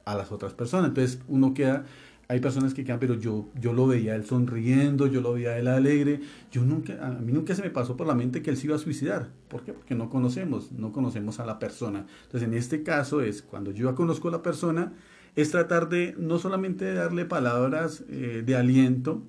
a 0.06 0.15
las 0.15 0.32
otras 0.32 0.53
personas. 0.56 0.89
Entonces 0.89 1.20
uno 1.27 1.53
queda 1.53 1.86
hay 2.32 2.40
personas 2.42 2.76
que 2.76 2.84
quedan, 2.84 3.00
pero 3.00 3.16
yo, 3.16 3.50
yo 3.60 3.74
lo 3.74 3.88
veía 3.88 4.14
él 4.14 4.24
sonriendo, 4.24 5.08
yo 5.08 5.20
lo 5.20 5.34
veía 5.34 5.58
él 5.58 5.68
alegre. 5.68 6.22
Yo 6.52 6.62
nunca, 6.62 6.94
a 7.04 7.10
mí 7.10 7.32
nunca 7.32 7.56
se 7.56 7.64
me 7.64 7.72
pasó 7.72 7.98
por 7.98 8.06
la 8.06 8.14
mente 8.14 8.44
que 8.44 8.52
él 8.52 8.58
se 8.58 8.68
iba 8.68 8.76
a 8.76 8.80
suicidar. 8.80 9.30
¿Por 9.48 9.64
qué? 9.64 9.74
Porque 9.74 9.96
no 9.96 10.12
conocemos, 10.12 10.72
no 10.72 10.92
conocemos 10.92 11.40
a 11.40 11.46
la 11.48 11.58
persona. 11.58 12.06
Entonces, 12.26 12.48
en 12.48 12.54
este 12.54 12.84
caso 12.84 13.22
es 13.22 13.42
cuando 13.42 13.72
yo 13.72 13.90
ya 13.90 13.96
conozco 13.96 14.28
a 14.28 14.32
la 14.32 14.44
persona, 14.44 14.94
es 15.36 15.50
tratar 15.50 15.90
de 15.90 16.14
no 16.20 16.38
solamente 16.38 16.94
darle 16.94 17.26
palabras 17.26 18.04
eh, 18.10 18.44
de 18.46 18.56
aliento, 18.56 19.24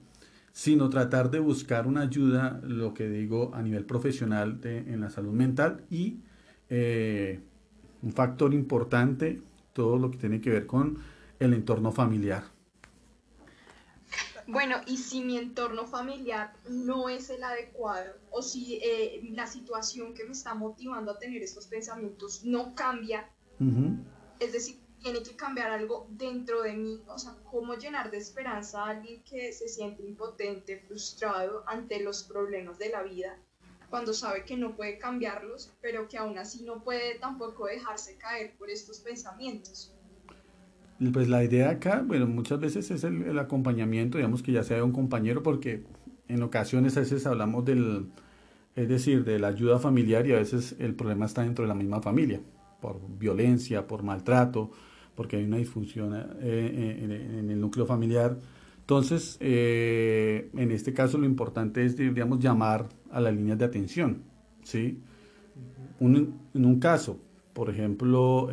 sino 0.52 0.90
tratar 0.90 1.30
de 1.30 1.38
buscar 1.38 1.87
una 1.87 2.02
ayuda, 2.02 2.61
lo 2.62 2.92
que 2.92 3.09
digo, 3.09 3.50
a 3.54 3.62
nivel 3.62 3.87
profesional 3.87 4.61
en 4.62 5.00
la 5.00 5.09
salud 5.09 5.33
mental 5.33 5.85
y 5.88 6.19
eh, 6.69 7.40
un 8.02 8.12
factor 8.12 8.52
importante, 8.52 9.40
todo 9.73 9.99
lo 9.99 10.11
que 10.11 10.19
tiene 10.19 10.42
que 10.42 10.50
ver 10.50 10.66
con 10.66 10.99
el 11.38 11.54
entorno 11.54 11.92
familiar. 11.92 12.59
Bueno, 14.50 14.80
y 14.87 14.97
si 14.97 15.23
mi 15.23 15.38
entorno 15.38 15.87
familiar 15.87 16.52
no 16.69 17.09
es 17.09 17.30
el 17.30 17.45
adecuado 17.45 18.14
o 18.33 18.42
si 18.42 18.80
eh, 18.83 19.21
la 19.33 19.47
situación 19.47 20.12
que 20.12 20.25
me 20.25 20.33
está 20.33 20.54
motivando 20.54 21.12
a 21.12 21.19
tener 21.19 21.40
estos 21.40 21.69
pensamientos 21.69 22.45
no 22.45 22.75
cambia, 22.75 23.30
es 24.40 24.52
decir, 24.52 24.80
tiene 25.00 25.23
que 25.23 25.37
cambiar 25.37 25.71
algo 25.71 26.09
dentro 26.11 26.62
de 26.62 26.73
mí, 26.73 27.00
o 27.07 27.19
sea, 27.19 27.37
cómo 27.50 27.75
llenar 27.75 28.11
de 28.11 28.19
esperanza 28.19 28.83
a 28.83 28.90
alguien 28.90 29.23
que 29.23 29.52
se 29.52 29.69
siente 29.69 30.02
impotente, 30.02 30.80
frustrado 30.80 31.62
ante 31.69 32.02
los 32.02 32.25
problemas 32.25 32.76
de 32.78 32.88
la 32.88 33.02
vida, 33.04 33.38
cuando 33.88 34.12
sabe 34.12 34.45
que 34.45 34.57
no 34.57 34.75
puede 34.75 34.99
cambiarlos, 34.99 35.73
pero 35.80 36.09
que 36.09 36.19
aún 36.19 36.38
así 36.38 36.64
no 36.64 36.83
puede 36.83 37.21
tampoco 37.21 37.66
dejarse 37.66 38.16
caer 38.16 38.57
por 38.57 38.69
estos 38.69 38.99
pensamientos. 38.99 39.95
Pues 41.12 41.30
la 41.30 41.42
idea 41.42 41.71
acá, 41.71 42.04
bueno, 42.07 42.26
muchas 42.26 42.61
veces 42.61 42.90
es 42.90 43.04
el, 43.04 43.38
acompañamiento, 43.38 44.19
digamos 44.19 44.42
que 44.42 44.52
ya 44.52 44.62
sea 44.62 44.85
un 44.85 44.92
compañero, 44.92 45.42
porque 45.42 45.83
en 46.28 46.42
ocasiones 46.42 46.95
a 46.99 47.00
veces 47.00 47.26
hablamos 47.26 47.64
del, 47.64 48.09
es 48.76 48.87
decir, 48.87 49.25
de 49.25 49.38
la 49.38 49.49
ayuda 49.49 49.78
familiar 49.78 50.26
y 50.26 50.33
a 50.33 50.37
veces 50.37 50.76
el 50.78 50.95
problema 50.95 51.25
está 51.25 51.42
dentro 51.42 51.64
de 51.64 51.69
la 51.69 51.75
misma 51.75 52.02
familia, 52.02 52.42
por 52.83 53.00
violencia, 53.19 53.87
por 53.87 54.02
maltrato, 54.02 54.73
porque 55.14 55.37
hay 55.37 55.45
una 55.45 55.57
disfunción 55.57 56.14
eh, 56.14 56.23
eh, 56.42 57.38
en, 57.38 57.50
el 57.50 57.59
núcleo 57.59 57.87
familiar. 57.87 58.37
Entonces, 58.80 59.38
eh, 59.40 60.50
en 60.54 60.71
este 60.71 60.92
caso 60.92 61.16
lo 61.16 61.25
importante 61.25 61.83
es, 61.83 61.97
digamos, 61.97 62.40
llamar 62.40 62.90
a 63.11 63.23
las 63.23 63.35
líneas 63.35 63.57
de 63.57 63.64
atención, 63.64 64.23
¿sí? 64.64 65.00
en 65.99 66.35
un 66.52 66.78
caso, 66.78 67.19
por 67.54 67.71
ejemplo, 67.71 68.50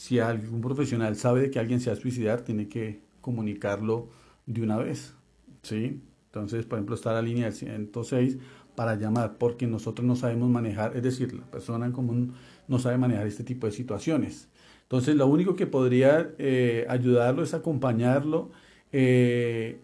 si 0.00 0.18
algún 0.18 0.62
profesional 0.62 1.14
sabe 1.14 1.42
de 1.42 1.50
que 1.50 1.58
alguien 1.58 1.78
se 1.78 1.90
va 1.90 1.94
a 1.94 2.00
suicidar, 2.00 2.40
tiene 2.40 2.68
que 2.68 3.02
comunicarlo 3.20 4.08
de 4.46 4.62
una 4.62 4.78
vez, 4.78 5.14
¿sí? 5.62 6.00
Entonces, 6.28 6.64
por 6.64 6.78
ejemplo, 6.78 6.94
está 6.94 7.12
la 7.12 7.20
línea 7.20 7.44
del 7.44 7.52
106 7.52 8.38
para 8.74 8.94
llamar, 8.94 9.36
porque 9.36 9.66
nosotros 9.66 10.06
no 10.06 10.16
sabemos 10.16 10.48
manejar, 10.48 10.96
es 10.96 11.02
decir, 11.02 11.34
la 11.34 11.44
persona 11.44 11.84
en 11.84 11.92
común 11.92 12.32
no 12.66 12.78
sabe 12.78 12.96
manejar 12.96 13.26
este 13.26 13.44
tipo 13.44 13.66
de 13.66 13.72
situaciones. 13.72 14.48
Entonces, 14.84 15.16
lo 15.16 15.26
único 15.26 15.54
que 15.54 15.66
podría 15.66 16.30
eh, 16.38 16.86
ayudarlo 16.88 17.42
es 17.42 17.52
acompañarlo, 17.52 18.52
eh, 18.92 19.80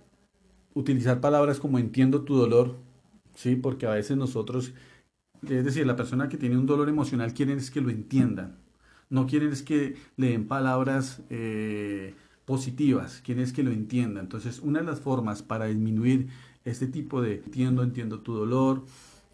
utilizar 0.72 1.20
palabras 1.20 1.60
como 1.60 1.78
entiendo 1.78 2.22
tu 2.22 2.36
dolor, 2.36 2.76
¿sí? 3.34 3.54
Porque 3.54 3.84
a 3.84 3.90
veces 3.90 4.16
nosotros, 4.16 4.72
es 5.42 5.62
decir, 5.62 5.86
la 5.86 5.94
persona 5.94 6.30
que 6.30 6.38
tiene 6.38 6.56
un 6.56 6.64
dolor 6.64 6.88
emocional 6.88 7.34
quiere 7.34 7.52
es 7.52 7.70
que 7.70 7.82
lo 7.82 7.90
entiendan, 7.90 8.56
no 9.10 9.26
quieren 9.26 9.52
es 9.52 9.62
que 9.62 9.96
le 10.16 10.30
den 10.30 10.46
palabras 10.46 11.22
eh, 11.30 12.14
positivas, 12.44 13.22
quieren 13.24 13.44
es 13.44 13.52
que 13.52 13.62
lo 13.62 13.70
entienda. 13.70 14.20
Entonces, 14.20 14.60
una 14.60 14.80
de 14.80 14.86
las 14.86 15.00
formas 15.00 15.42
para 15.42 15.66
disminuir 15.66 16.28
este 16.64 16.86
tipo 16.86 17.22
de 17.22 17.36
entiendo, 17.36 17.82
entiendo 17.82 18.20
tu 18.20 18.34
dolor, 18.34 18.84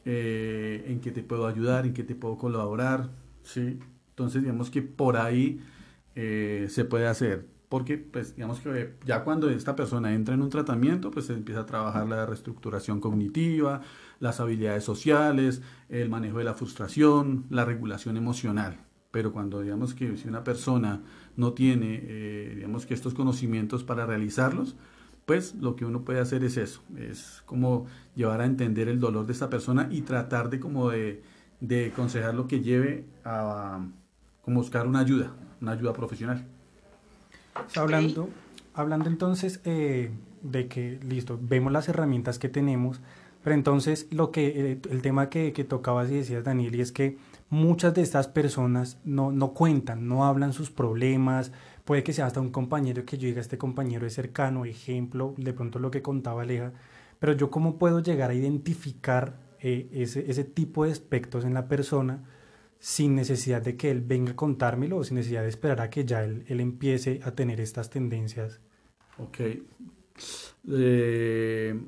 eh, 0.04 0.84
en 0.88 1.00
qué 1.00 1.12
te 1.12 1.22
puedo 1.22 1.46
ayudar, 1.46 1.86
en 1.86 1.94
qué 1.94 2.02
te 2.02 2.14
puedo 2.14 2.36
colaborar, 2.36 3.10
¿sí? 3.42 3.78
Entonces, 4.10 4.42
digamos 4.42 4.70
que 4.70 4.82
por 4.82 5.16
ahí 5.16 5.60
eh, 6.14 6.66
se 6.70 6.84
puede 6.84 7.06
hacer. 7.06 7.46
Porque, 7.68 7.96
pues, 7.96 8.36
digamos 8.36 8.60
que 8.60 8.96
ya 9.06 9.24
cuando 9.24 9.48
esta 9.48 9.74
persona 9.74 10.12
entra 10.12 10.34
en 10.34 10.42
un 10.42 10.50
tratamiento, 10.50 11.10
pues 11.10 11.26
se 11.26 11.32
empieza 11.32 11.60
a 11.62 11.66
trabajar 11.66 12.06
la 12.06 12.26
reestructuración 12.26 13.00
cognitiva, 13.00 13.80
las 14.20 14.40
habilidades 14.40 14.84
sociales, 14.84 15.62
el 15.88 16.10
manejo 16.10 16.38
de 16.38 16.44
la 16.44 16.54
frustración, 16.54 17.46
la 17.48 17.64
regulación 17.64 18.18
emocional 18.18 18.78
pero 19.12 19.32
cuando 19.32 19.60
digamos 19.60 19.94
que 19.94 20.16
si 20.16 20.26
una 20.26 20.42
persona 20.42 21.02
no 21.36 21.52
tiene 21.52 22.00
eh, 22.02 22.52
digamos 22.56 22.86
que 22.86 22.94
estos 22.94 23.14
conocimientos 23.14 23.84
para 23.84 24.06
realizarlos, 24.06 24.74
pues 25.26 25.54
lo 25.54 25.76
que 25.76 25.84
uno 25.84 26.02
puede 26.02 26.18
hacer 26.18 26.42
es 26.42 26.56
eso, 26.56 26.82
es 26.98 27.42
como 27.46 27.86
llevar 28.16 28.40
a 28.40 28.46
entender 28.46 28.88
el 28.88 28.98
dolor 28.98 29.26
de 29.26 29.32
esta 29.32 29.48
persona 29.48 29.86
y 29.90 30.00
tratar 30.02 30.50
de 30.50 30.58
como 30.58 30.90
de, 30.90 31.22
de 31.60 31.86
aconsejar 31.92 32.34
lo 32.34 32.48
que 32.48 32.60
lleve 32.60 33.04
a, 33.24 33.86
como 34.42 34.60
buscar 34.60 34.88
una 34.88 34.98
ayuda, 34.98 35.32
una 35.60 35.72
ayuda 35.72 35.92
profesional. 35.92 36.44
Hablando, 37.76 38.28
hablando 38.74 39.08
entonces 39.08 39.60
eh, 39.64 40.10
de 40.42 40.66
que, 40.66 40.98
listo, 41.06 41.38
vemos 41.40 41.70
las 41.70 41.88
herramientas 41.88 42.38
que 42.38 42.48
tenemos, 42.48 43.00
pero 43.44 43.54
entonces 43.54 44.08
lo 44.10 44.30
que, 44.30 44.80
el, 44.90 45.02
tema 45.02 45.28
que, 45.28 45.52
que 45.52 45.64
tocabas 45.64 46.10
y 46.10 46.14
decías, 46.14 46.44
Daniel, 46.44 46.74
y 46.74 46.80
es 46.80 46.92
que 46.92 47.18
muchas 47.52 47.92
de 47.92 48.00
estas 48.00 48.28
personas 48.28 48.98
no, 49.04 49.30
no 49.30 49.52
cuentan, 49.52 50.08
no 50.08 50.24
hablan 50.24 50.54
sus 50.54 50.70
problemas, 50.70 51.52
puede 51.84 52.02
que 52.02 52.14
sea 52.14 52.24
hasta 52.24 52.40
un 52.40 52.50
compañero 52.50 53.04
que 53.04 53.18
yo 53.18 53.26
diga, 53.26 53.42
este 53.42 53.58
compañero 53.58 54.06
es 54.06 54.14
cercano, 54.14 54.64
ejemplo, 54.64 55.34
de 55.36 55.52
pronto 55.52 55.78
lo 55.78 55.90
que 55.90 56.00
contaba 56.00 56.42
Aleja, 56.42 56.72
pero 57.18 57.34
yo 57.34 57.50
cómo 57.50 57.76
puedo 57.78 58.00
llegar 58.00 58.30
a 58.30 58.34
identificar 58.34 59.36
eh, 59.60 59.86
ese, 59.92 60.30
ese 60.30 60.44
tipo 60.44 60.86
de 60.86 60.92
aspectos 60.92 61.44
en 61.44 61.52
la 61.52 61.68
persona 61.68 62.24
sin 62.78 63.14
necesidad 63.14 63.60
de 63.60 63.76
que 63.76 63.90
él 63.90 64.00
venga 64.00 64.32
a 64.32 64.36
contármelo 64.36 64.96
o 64.96 65.04
sin 65.04 65.16
necesidad 65.16 65.42
de 65.42 65.50
esperar 65.50 65.82
a 65.82 65.90
que 65.90 66.06
ya 66.06 66.24
él, 66.24 66.44
él 66.48 66.58
empiece 66.58 67.20
a 67.22 67.32
tener 67.32 67.60
estas 67.60 67.90
tendencias. 67.90 68.60
Ok. 69.18 69.40
Eh, 70.68 71.78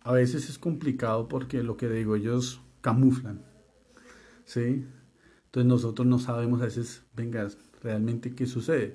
a 0.00 0.12
veces 0.12 0.50
es 0.50 0.58
complicado 0.58 1.28
porque 1.28 1.62
lo 1.62 1.76
que 1.76 1.88
digo, 1.88 2.16
ellos 2.16 2.63
camuflan. 2.84 3.40
¿Sí? 4.44 4.84
Entonces 5.46 5.66
nosotros 5.68 6.06
no 6.06 6.18
sabemos 6.18 6.60
a 6.60 6.66
veces, 6.66 7.02
venga, 7.16 7.48
realmente 7.82 8.34
qué 8.34 8.46
sucede. 8.46 8.94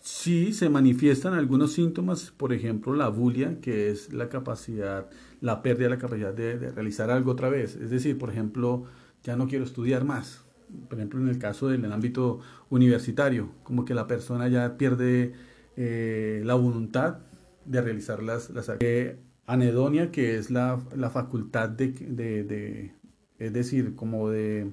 Sí 0.00 0.52
se 0.52 0.68
manifiestan 0.68 1.34
algunos 1.34 1.72
síntomas, 1.72 2.32
por 2.32 2.52
ejemplo 2.52 2.92
la 2.94 3.08
bulia, 3.08 3.60
que 3.60 3.88
es 3.88 4.12
la 4.12 4.28
capacidad, 4.28 5.08
la 5.40 5.62
pérdida 5.62 5.84
de 5.84 5.90
la 5.90 5.98
capacidad 5.98 6.34
de, 6.34 6.56
realizar 6.72 7.08
algo 7.12 7.30
otra 7.30 7.48
vez. 7.48 7.76
Es 7.76 7.90
decir, 7.90 8.18
por 8.18 8.30
ejemplo, 8.30 8.84
ya 9.22 9.36
no 9.36 9.46
quiero 9.46 9.64
estudiar 9.64 10.04
más. 10.04 10.42
Por 10.88 10.98
ejemplo, 10.98 11.20
en 11.20 11.28
el 11.28 11.38
caso 11.38 11.68
del 11.68 11.90
ámbito 11.92 12.40
universitario, 12.68 13.50
como 13.62 13.84
que 13.84 13.94
la 13.94 14.08
persona 14.08 14.48
ya 14.48 14.76
pierde 14.76 15.34
eh, 15.76 16.42
la 16.44 16.54
voluntad 16.54 17.18
de 17.64 17.80
realizar 17.80 18.24
las, 18.24 18.50
las 18.50 18.68
eh, 18.80 19.18
anedonia, 19.46 20.10
que 20.10 20.36
es 20.36 20.50
la, 20.50 20.78
facultad 21.12 21.68
de, 21.68 22.92
es 23.38 23.52
decir, 23.52 23.94
como 23.94 24.30
de 24.30 24.72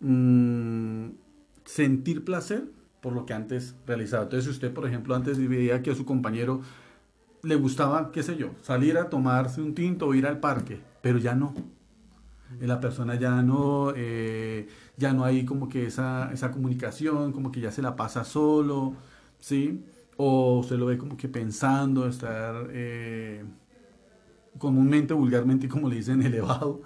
mm, 0.00 1.10
sentir 1.64 2.24
placer 2.24 2.64
por 3.00 3.12
lo 3.12 3.26
que 3.26 3.34
antes 3.34 3.74
realizaba. 3.86 4.24
Entonces, 4.24 4.44
si 4.44 4.50
usted, 4.50 4.72
por 4.72 4.86
ejemplo, 4.86 5.14
antes 5.14 5.38
veía 5.38 5.82
que 5.82 5.90
a 5.90 5.94
su 5.94 6.04
compañero 6.04 6.60
le 7.42 7.54
gustaba, 7.56 8.10
qué 8.12 8.22
sé 8.22 8.36
yo, 8.36 8.50
salir 8.62 8.98
a 8.98 9.08
tomarse 9.08 9.62
un 9.62 9.74
tinto 9.74 10.06
o 10.06 10.14
ir 10.14 10.26
al 10.26 10.40
parque, 10.40 10.80
pero 11.02 11.18
ya 11.18 11.34
no. 11.34 11.54
La 12.60 12.80
persona 12.80 13.16
ya 13.16 13.42
no, 13.42 13.92
eh, 13.96 14.68
ya 14.96 15.12
no 15.12 15.24
hay 15.24 15.44
como 15.44 15.68
que 15.68 15.86
esa, 15.86 16.30
esa 16.32 16.52
comunicación, 16.52 17.32
como 17.32 17.50
que 17.50 17.60
ya 17.60 17.72
se 17.72 17.82
la 17.82 17.96
pasa 17.96 18.24
solo, 18.24 18.94
¿sí? 19.40 19.84
O 20.16 20.64
se 20.66 20.76
lo 20.76 20.86
ve 20.86 20.96
como 20.96 21.16
que 21.16 21.28
pensando, 21.28 22.06
estar 22.08 22.68
eh, 22.70 23.44
comúnmente, 24.58 25.14
vulgarmente, 25.14 25.68
como 25.68 25.88
le 25.88 25.96
dicen, 25.96 26.22
elevado. 26.26 26.82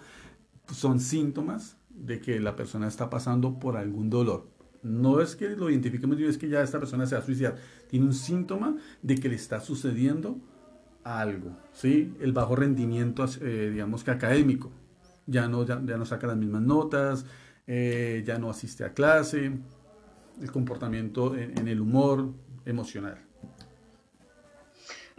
Son 0.72 1.00
síntomas 1.00 1.76
de 1.90 2.20
que 2.20 2.40
la 2.40 2.56
persona 2.56 2.88
está 2.88 3.10
pasando 3.10 3.58
por 3.58 3.76
algún 3.76 4.08
dolor 4.08 4.48
no 4.82 5.20
es 5.20 5.36
que 5.36 5.50
lo 5.50 5.70
identifiquemos 5.70 6.18
es 6.20 6.38
que 6.38 6.48
ya 6.48 6.62
esta 6.62 6.78
persona 6.78 7.06
se 7.06 7.14
va 7.14 7.20
a 7.20 7.24
suicidar. 7.24 7.56
Tiene 7.88 8.06
un 8.06 8.14
síntoma 8.14 8.76
de 9.02 9.16
que 9.16 9.28
le 9.28 9.34
está 9.34 9.60
sucediendo 9.60 10.38
algo, 11.04 11.56
¿sí? 11.72 12.14
El 12.20 12.32
bajo 12.32 12.56
rendimiento, 12.56 13.24
eh, 13.40 13.70
digamos 13.72 14.06
académico. 14.08 14.70
Ya 15.26 15.48
no, 15.48 15.64
ya, 15.64 15.76
no 15.76 16.04
saca 16.04 16.26
las 16.26 16.36
mismas 16.36 16.62
notas, 16.62 17.24
eh, 17.66 18.24
ya 18.26 18.38
no 18.38 18.50
asiste 18.50 18.84
a 18.84 18.92
clase, 18.92 19.52
el 20.40 20.50
comportamiento 20.50 21.36
en, 21.36 21.68
el 21.68 21.80
humor 21.80 22.32
emocional. 22.64 23.18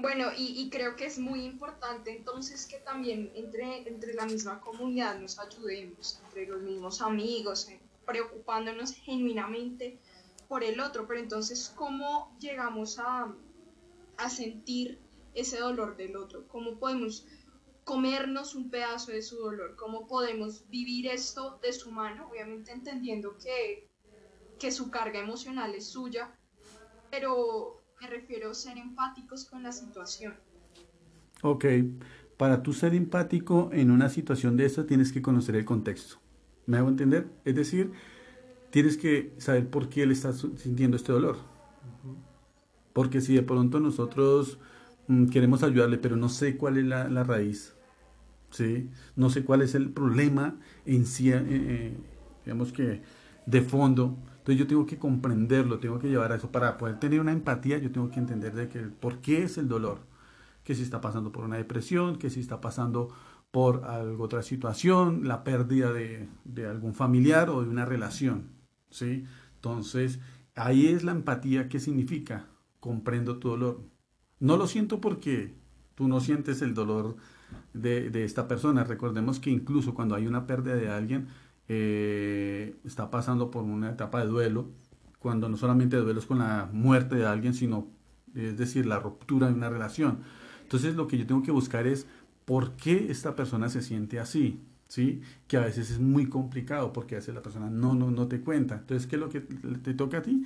Bueno, 0.02 0.32
y, 0.36 0.68
creo 0.72 0.96
que 0.96 1.06
es 1.06 1.20
muy 1.20 1.44
importante 1.46 2.10
entonces 2.16 2.66
que 2.66 2.80
también 2.80 3.32
entre, 3.36 3.88
entre 3.88 4.16
la 4.16 4.26
misma 4.26 4.60
comunidad 4.60 5.20
nos 5.20 5.38
ayudemos, 5.38 6.20
entre 6.26 6.48
los 6.48 6.62
mismos 6.62 7.02
amigos, 7.02 7.70
preocupándonos 8.06 8.94
genuinamente 8.94 10.00
por 10.48 10.64
el 10.64 10.80
otro, 10.80 11.06
pero 11.08 11.20
entonces, 11.20 11.72
¿cómo 11.76 12.36
llegamos 12.40 12.98
a, 12.98 13.32
a 14.18 14.30
sentir 14.30 15.00
ese 15.36 15.60
dolor 15.60 15.96
del 15.96 16.16
otro? 16.16 16.48
¿Cómo 16.48 16.80
podemos 16.80 17.28
comernos 17.84 18.56
un 18.56 18.72
pedazo 18.72 19.12
de 19.12 19.22
su 19.22 19.38
dolor? 19.38 19.76
¿Cómo 19.76 20.08
podemos 20.08 20.68
vivir 20.70 21.08
esto 21.08 21.60
de 21.62 21.74
su 21.74 21.92
mano? 21.92 22.28
Obviamente 22.28 22.72
entendiendo 22.72 23.38
que, 23.38 23.88
que 24.60 24.72
su 24.72 24.90
carga 24.90 25.20
emocional 25.20 25.76
es 25.76 25.90
suya, 25.90 26.36
pero 27.12 27.81
me 28.02 28.08
refiero 28.08 28.50
a 28.50 28.54
ser 28.54 28.78
empáticos 28.78 29.46
con 29.46 29.62
la 29.62 29.72
situación. 29.72 30.34
Ok, 31.44 31.66
para 32.38 32.64
tú 32.64 32.74
ser 32.74 32.96
empático 32.96 33.70
en 33.72 33.92
una 33.92 34.10
situación 34.10 34.58
de 34.58 34.66
esta 34.66 34.88
tienes 34.88 35.12
que 35.12 35.22
conocer 35.22 35.56
el 35.56 35.66
contexto. 35.66 36.18
¿Me 36.66 36.78
hago 36.78 36.90
entender? 36.90 37.28
Es 37.46 37.56
decir, 37.56 37.92
tienes 38.72 38.98
que 38.98 39.34
saber 39.38 39.70
por 39.70 39.90
qué 39.90 40.04
él 40.04 40.12
está 40.12 40.34
sintiendo 40.34 40.98
este 40.98 41.12
dolor. 41.12 41.38
Porque 42.94 43.22
si 43.22 43.36
de 43.36 43.44
pronto 43.44 43.80
nosotros 43.80 44.58
mm, 45.08 45.28
queremos 45.28 45.62
ayudarle, 45.64 45.98
pero 45.98 46.16
no 46.16 46.30
sé 46.30 46.58
cuál 46.58 46.78
es 46.78 46.86
la, 46.86 47.24
raíz, 47.24 47.76
¿sí? 48.50 48.90
no 49.16 49.30
sé 49.30 49.44
cuál 49.44 49.62
es 49.62 49.76
el 49.76 49.92
problema 49.92 50.60
en 50.86 51.06
sí, 51.06 51.32
eh, 51.32 51.44
eh, 51.48 51.98
digamos 52.46 52.74
que 52.74 53.02
de 53.46 53.62
fondo, 53.62 54.18
entonces 54.42 54.58
yo 54.58 54.66
tengo 54.66 54.88
que 54.88 54.98
comprenderlo, 54.98 55.78
tengo 55.78 56.00
que 56.00 56.10
llevar 56.10 56.32
a 56.32 56.36
eso. 56.36 56.52
Para 56.52 56.80
poder 56.80 57.00
tener 57.00 57.22
una 57.22 57.32
empatía, 57.32 57.78
yo 57.78 57.92
tengo 57.92 58.10
que 58.10 58.20
entender 58.20 58.56
de 58.56 58.70
que, 58.70 58.80
por 58.80 59.20
qué 59.20 59.44
es 59.44 59.60
el 59.60 59.68
dolor. 59.68 60.00
Que 60.64 60.74
si 60.74 60.82
está 60.82 61.00
pasando 61.00 61.32
por 61.32 61.46
una 61.46 61.58
depresión, 61.58 62.18
que 62.18 62.32
si 62.32 62.40
está 62.40 62.60
pasando 62.60 63.10
por 63.52 63.86
alguna 63.86 64.24
otra 64.24 64.42
situación, 64.42 65.28
la 65.28 65.44
pérdida 65.44 65.94
de, 65.94 66.28
algún 66.68 66.96
familiar 66.96 67.52
o 67.52 67.62
de 67.62 67.70
una 67.70 67.86
relación, 67.86 68.46
¿sí? 68.90 69.26
Entonces, 69.58 70.20
ahí 70.56 70.88
es 70.88 71.04
la 71.04 71.12
empatía 71.12 71.70
que 71.70 71.80
significa, 71.80 72.48
comprendo 72.80 73.38
tu 73.38 73.50
dolor. 73.50 73.84
No 74.40 74.58
lo 74.58 74.66
siento 74.66 75.02
porque 75.02 75.54
tú 75.94 76.08
no 76.08 76.20
sientes 76.20 76.64
el 76.64 76.74
dolor 76.74 77.16
de, 77.74 78.24
esta 78.24 78.48
persona. 78.48 78.86
Recordemos 78.86 79.40
que 79.40 79.52
incluso 79.52 79.94
cuando 79.94 80.16
hay 80.16 80.26
una 80.26 80.48
pérdida 80.48 80.74
de 80.74 80.90
alguien, 80.90 81.28
eh, 81.74 82.76
está 82.84 83.10
pasando 83.10 83.50
por 83.50 83.64
una 83.64 83.92
etapa 83.92 84.20
de 84.20 84.28
duelo, 84.28 84.68
cuando 85.20 85.48
no 85.48 85.56
solamente 85.56 85.96
duelo 85.96 86.20
es 86.20 86.26
con 86.26 86.40
la 86.40 86.70
muerte 86.74 87.16
de 87.16 87.26
alguien, 87.26 87.54
sino, 87.54 87.88
es 88.36 88.58
decir, 88.58 88.86
la 88.86 89.00
ruptura 89.00 89.48
de 89.48 89.54
una 89.54 89.70
relación. 89.70 90.20
Entonces, 90.64 90.96
lo 90.96 91.08
que 91.08 91.18
yo 91.18 91.26
tengo 91.26 91.44
que 91.44 91.52
buscar 91.52 91.88
es 91.88 92.08
por 92.44 92.76
qué 92.76 93.10
esta 93.10 93.38
persona 93.38 93.70
se 93.70 93.82
siente 93.82 94.20
así, 94.20 94.60
¿sí? 94.90 95.22
Que 95.48 95.56
a 95.56 95.62
veces 95.62 95.92
es 95.92 96.00
muy 96.00 96.26
complicado 96.26 96.92
porque 96.92 97.16
a 97.16 97.20
veces 97.20 97.34
la 97.34 97.42
persona 97.42 97.70
no, 97.70 97.96
no, 97.96 98.12
no 98.12 98.28
te 98.28 98.42
cuenta. 98.42 98.76
Entonces, 98.76 99.08
¿qué 99.08 99.16
es 99.16 99.22
lo 99.22 99.30
que 99.30 99.40
te 99.40 99.94
toca 99.94 100.18
a 100.18 100.22
ti? 100.24 100.44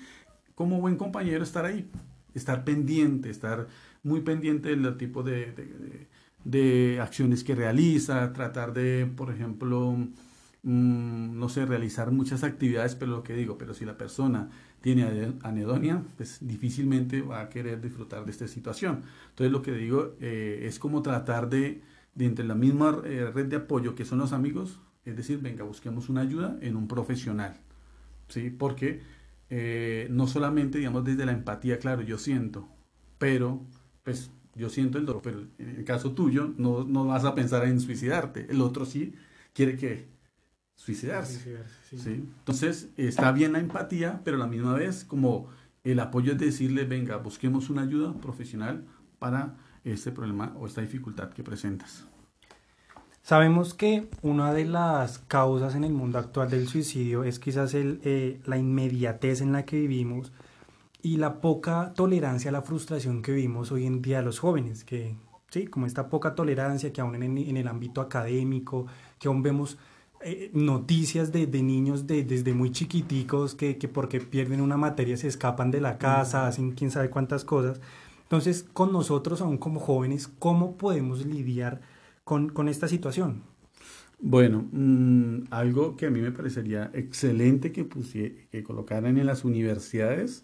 Como 0.53 0.79
buen 0.79 0.95
compañero, 0.95 1.43
estar 1.43 1.65
ahí, 1.65 1.89
estar 2.35 2.63
pendiente, 2.63 3.31
estar 3.31 3.67
muy 4.03 4.21
pendiente 4.21 4.69
del 4.69 4.95
tipo 4.97 5.23
de, 5.23 6.07
de, 6.43 6.99
acciones 7.01 7.43
que 7.43 7.55
realiza, 7.55 8.31
tratar 8.31 8.73
de, 8.73 9.11
por 9.15 9.31
ejemplo, 9.31 9.97
mm, 10.65 11.39
no 11.39 11.47
sé, 11.49 11.65
realizar 11.65 12.11
muchas 12.11 12.43
actividades, 12.43 12.95
pero 12.95 13.11
lo 13.11 13.23
que 13.23 13.33
digo, 13.33 13.57
pero 13.57 13.73
si 13.73 13.85
la 13.85 13.97
persona 13.97 14.49
tiene 14.81 15.33
anedonia, 15.43 16.03
pues 16.17 16.39
difícilmente 16.41 17.21
va 17.21 17.41
a 17.41 17.49
querer 17.49 17.81
disfrutar 17.81 18.25
de 18.25 18.31
esta 18.31 18.47
situación. 18.47 19.03
Entonces 19.29 19.51
lo 19.51 19.61
que 19.61 19.71
digo 19.71 20.15
eh, 20.19 20.65
es 20.67 20.77
como 20.79 21.01
tratar 21.01 21.49
de 21.49 21.81
de 22.15 22.25
entre 22.25 22.45
la 22.45 22.55
misma 22.55 23.01
eh, 23.05 23.29
red 23.33 23.47
de 23.47 23.57
apoyo 23.57 23.93
que 23.93 24.05
son 24.05 24.19
los 24.19 24.33
amigos, 24.33 24.79
es 25.03 25.15
decir, 25.15 25.39
venga, 25.39 25.63
busquemos 25.63 26.09
una 26.09 26.21
ayuda 26.21 26.57
en 26.61 26.75
un 26.77 26.87
profesional, 26.87 27.59
¿sí? 28.29 28.49
Porque 28.49 29.01
eh, 29.49 30.07
no 30.09 30.25
solamente, 30.25 30.79
digamos, 30.79 31.03
desde 31.03 31.25
la 31.25 31.33
empatía, 31.33 31.77
claro, 31.77 32.01
yo 32.01 32.17
siento, 32.17 32.67
pero, 33.19 33.61
pues, 34.03 34.31
yo 34.55 34.69
siento 34.69 34.97
el 34.97 35.05
dolor, 35.05 35.21
pero 35.21 35.41
en 35.59 35.69
el 35.69 35.83
caso 35.83 36.13
tuyo 36.13 36.53
no, 36.57 36.85
no 36.85 37.05
vas 37.05 37.25
a 37.25 37.35
pensar 37.35 37.65
en 37.65 37.81
suicidarte, 37.81 38.47
el 38.49 38.61
otro 38.61 38.85
sí 38.85 39.13
quiere 39.53 39.75
que 39.75 40.07
suicidarse, 40.75 41.57
sí. 41.89 42.27
Entonces, 42.39 42.89
está 42.97 43.31
bien 43.31 43.53
la 43.53 43.59
empatía, 43.59 44.21
pero 44.23 44.37
a 44.37 44.39
la 44.39 44.47
misma 44.47 44.73
vez, 44.73 45.03
como 45.05 45.47
el 45.83 45.99
apoyo 45.99 46.33
es 46.33 46.39
decirle, 46.39 46.85
venga, 46.85 47.17
busquemos 47.17 47.69
una 47.69 47.83
ayuda 47.83 48.13
profesional 48.13 48.85
para 49.19 49.55
este 49.83 50.11
problema 50.11 50.53
o 50.59 50.65
esta 50.65 50.81
dificultad 50.81 51.29
que 51.29 51.43
presentas. 51.43 52.05
Sabemos 53.21 53.73
que 53.73 54.07
una 54.21 54.53
de 54.53 54.65
las 54.65 55.17
causas 55.17 55.73
en 55.73 55.83
el 55.83 55.93
mundo 55.93 56.19
actual 56.19 56.49
del 56.49 56.67
suicidio 56.67 57.23
es 57.23 57.39
quizás 57.39 57.73
el, 57.73 57.99
eh, 58.03 58.39
la 58.45 58.57
inmediatez 58.57 59.41
en 59.41 59.51
la 59.51 59.65
que 59.65 59.79
vivimos 59.79 60.31
y 61.01 61.17
la 61.17 61.41
poca 61.41 61.93
tolerancia 61.95 62.49
a 62.49 62.51
la 62.51 62.61
frustración 62.61 63.23
que 63.23 63.31
vivimos 63.31 63.71
hoy 63.71 63.87
en 63.87 64.01
día 64.01 64.21
los 64.21 64.39
jóvenes, 64.39 64.83
que 64.83 65.15
sí, 65.49 65.65
como 65.65 65.87
esta 65.87 66.09
poca 66.09 66.35
tolerancia 66.35 66.93
que 66.93 67.01
aún 67.01 67.15
en, 67.15 67.37
en 67.37 67.57
el 67.57 67.67
ámbito 67.67 68.01
académico, 68.01 68.85
que 69.17 69.27
aún 69.27 69.41
vemos 69.41 69.77
eh, 70.27 70.49
noticias 70.53 71.31
de, 71.31 71.45
de 71.45 71.61
niños 71.61 72.07
de, 72.07 72.23
desde 72.23 72.55
muy 72.55 72.71
chiquiticos 72.71 73.53
que, 73.53 73.77
que 73.77 73.87
porque 73.87 74.19
pierden 74.19 74.59
una 74.59 74.75
materia 74.75 75.15
se 75.17 75.27
escapan 75.27 75.69
de 75.69 75.81
la 75.81 75.99
casa, 75.99 76.47
hacen 76.47 76.71
quién 76.71 76.89
sabe 76.89 77.11
cuántas 77.11 77.45
cosas. 77.45 77.79
Entonces, 78.23 78.63
con 78.63 78.91
nosotros, 78.91 79.41
aún 79.41 79.59
como 79.59 79.79
jóvenes, 79.79 80.27
¿cómo 80.27 80.77
podemos 80.77 81.27
lidiar 81.27 81.81
con, 82.23 82.67
esta 82.67 82.87
situación? 82.87 83.43
Bueno, 84.19 84.67
mm, 84.71 85.43
algo 85.51 85.95
que 85.95 86.07
a 86.07 86.09
mí 86.09 86.21
me 86.21 86.31
parecería 86.31 86.89
excelente 86.95 87.71
que, 87.71 87.87
que 88.51 88.63
colocaran 88.63 89.19
en 89.19 89.27
las 89.27 89.45
universidades, 89.45 90.43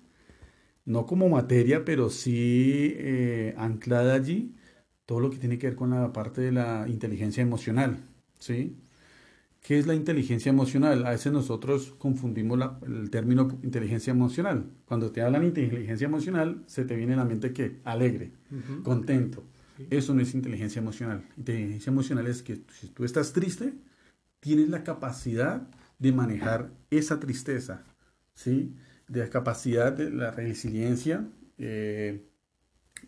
no 0.86 1.08
como 1.08 1.28
materia, 1.28 1.84
pero 1.84 2.12
sí 2.12 2.94
eh, 2.98 3.56
anclada 3.58 4.14
allí, 4.14 4.54
todo 5.08 5.20
lo 5.22 5.32
que 5.32 5.38
tiene 5.38 5.58
que 5.58 5.68
ver 5.68 5.76
con 5.76 5.90
la 5.90 6.14
parte 6.14 6.42
de 6.42 6.52
la 6.52 6.86
inteligencia 6.88 7.42
emocional, 7.42 7.98
¿sí? 8.38 8.78
¿Qué 9.62 9.78
es 9.78 9.86
la 9.86 9.94
inteligencia 9.94 10.50
emocional? 10.50 11.06
A 11.06 11.12
veces 11.12 11.32
nosotros 11.32 11.94
confundimos 12.00 12.60
el 12.82 13.12
término 13.12 13.60
inteligencia 13.62 14.10
emocional. 14.10 14.66
Cuando 14.86 15.12
te 15.12 15.22
hablan 15.22 15.42
de 15.42 15.48
inteligencia 15.50 16.06
emocional, 16.06 16.64
se 16.66 16.84
te 16.84 16.96
viene 16.96 17.14
a 17.14 17.18
la 17.18 17.26
mente 17.26 17.54
que 17.54 17.80
alegre, 17.84 18.32
contento. 18.84 19.44
Eso 19.92 20.16
no 20.16 20.22
es 20.22 20.34
inteligencia 20.34 20.80
emocional. 20.80 21.24
Inteligencia 21.38 21.92
emocional 21.92 22.28
es 22.28 22.42
que 22.42 22.62
si 22.80 22.88
tú 22.88 23.04
estás 23.04 23.34
triste, 23.34 23.74
tienes 24.40 24.70
la 24.70 24.84
capacidad 24.84 25.68
de 26.00 26.12
manejar 26.12 26.72
esa 26.90 27.20
tristeza, 27.20 27.84
¿sí? 28.34 28.76
De 29.08 29.20
la 29.20 29.30
capacidad, 29.30 29.94
de 29.94 30.10
la 30.10 30.32
resiliencia, 30.32 31.28
eh, 31.60 32.26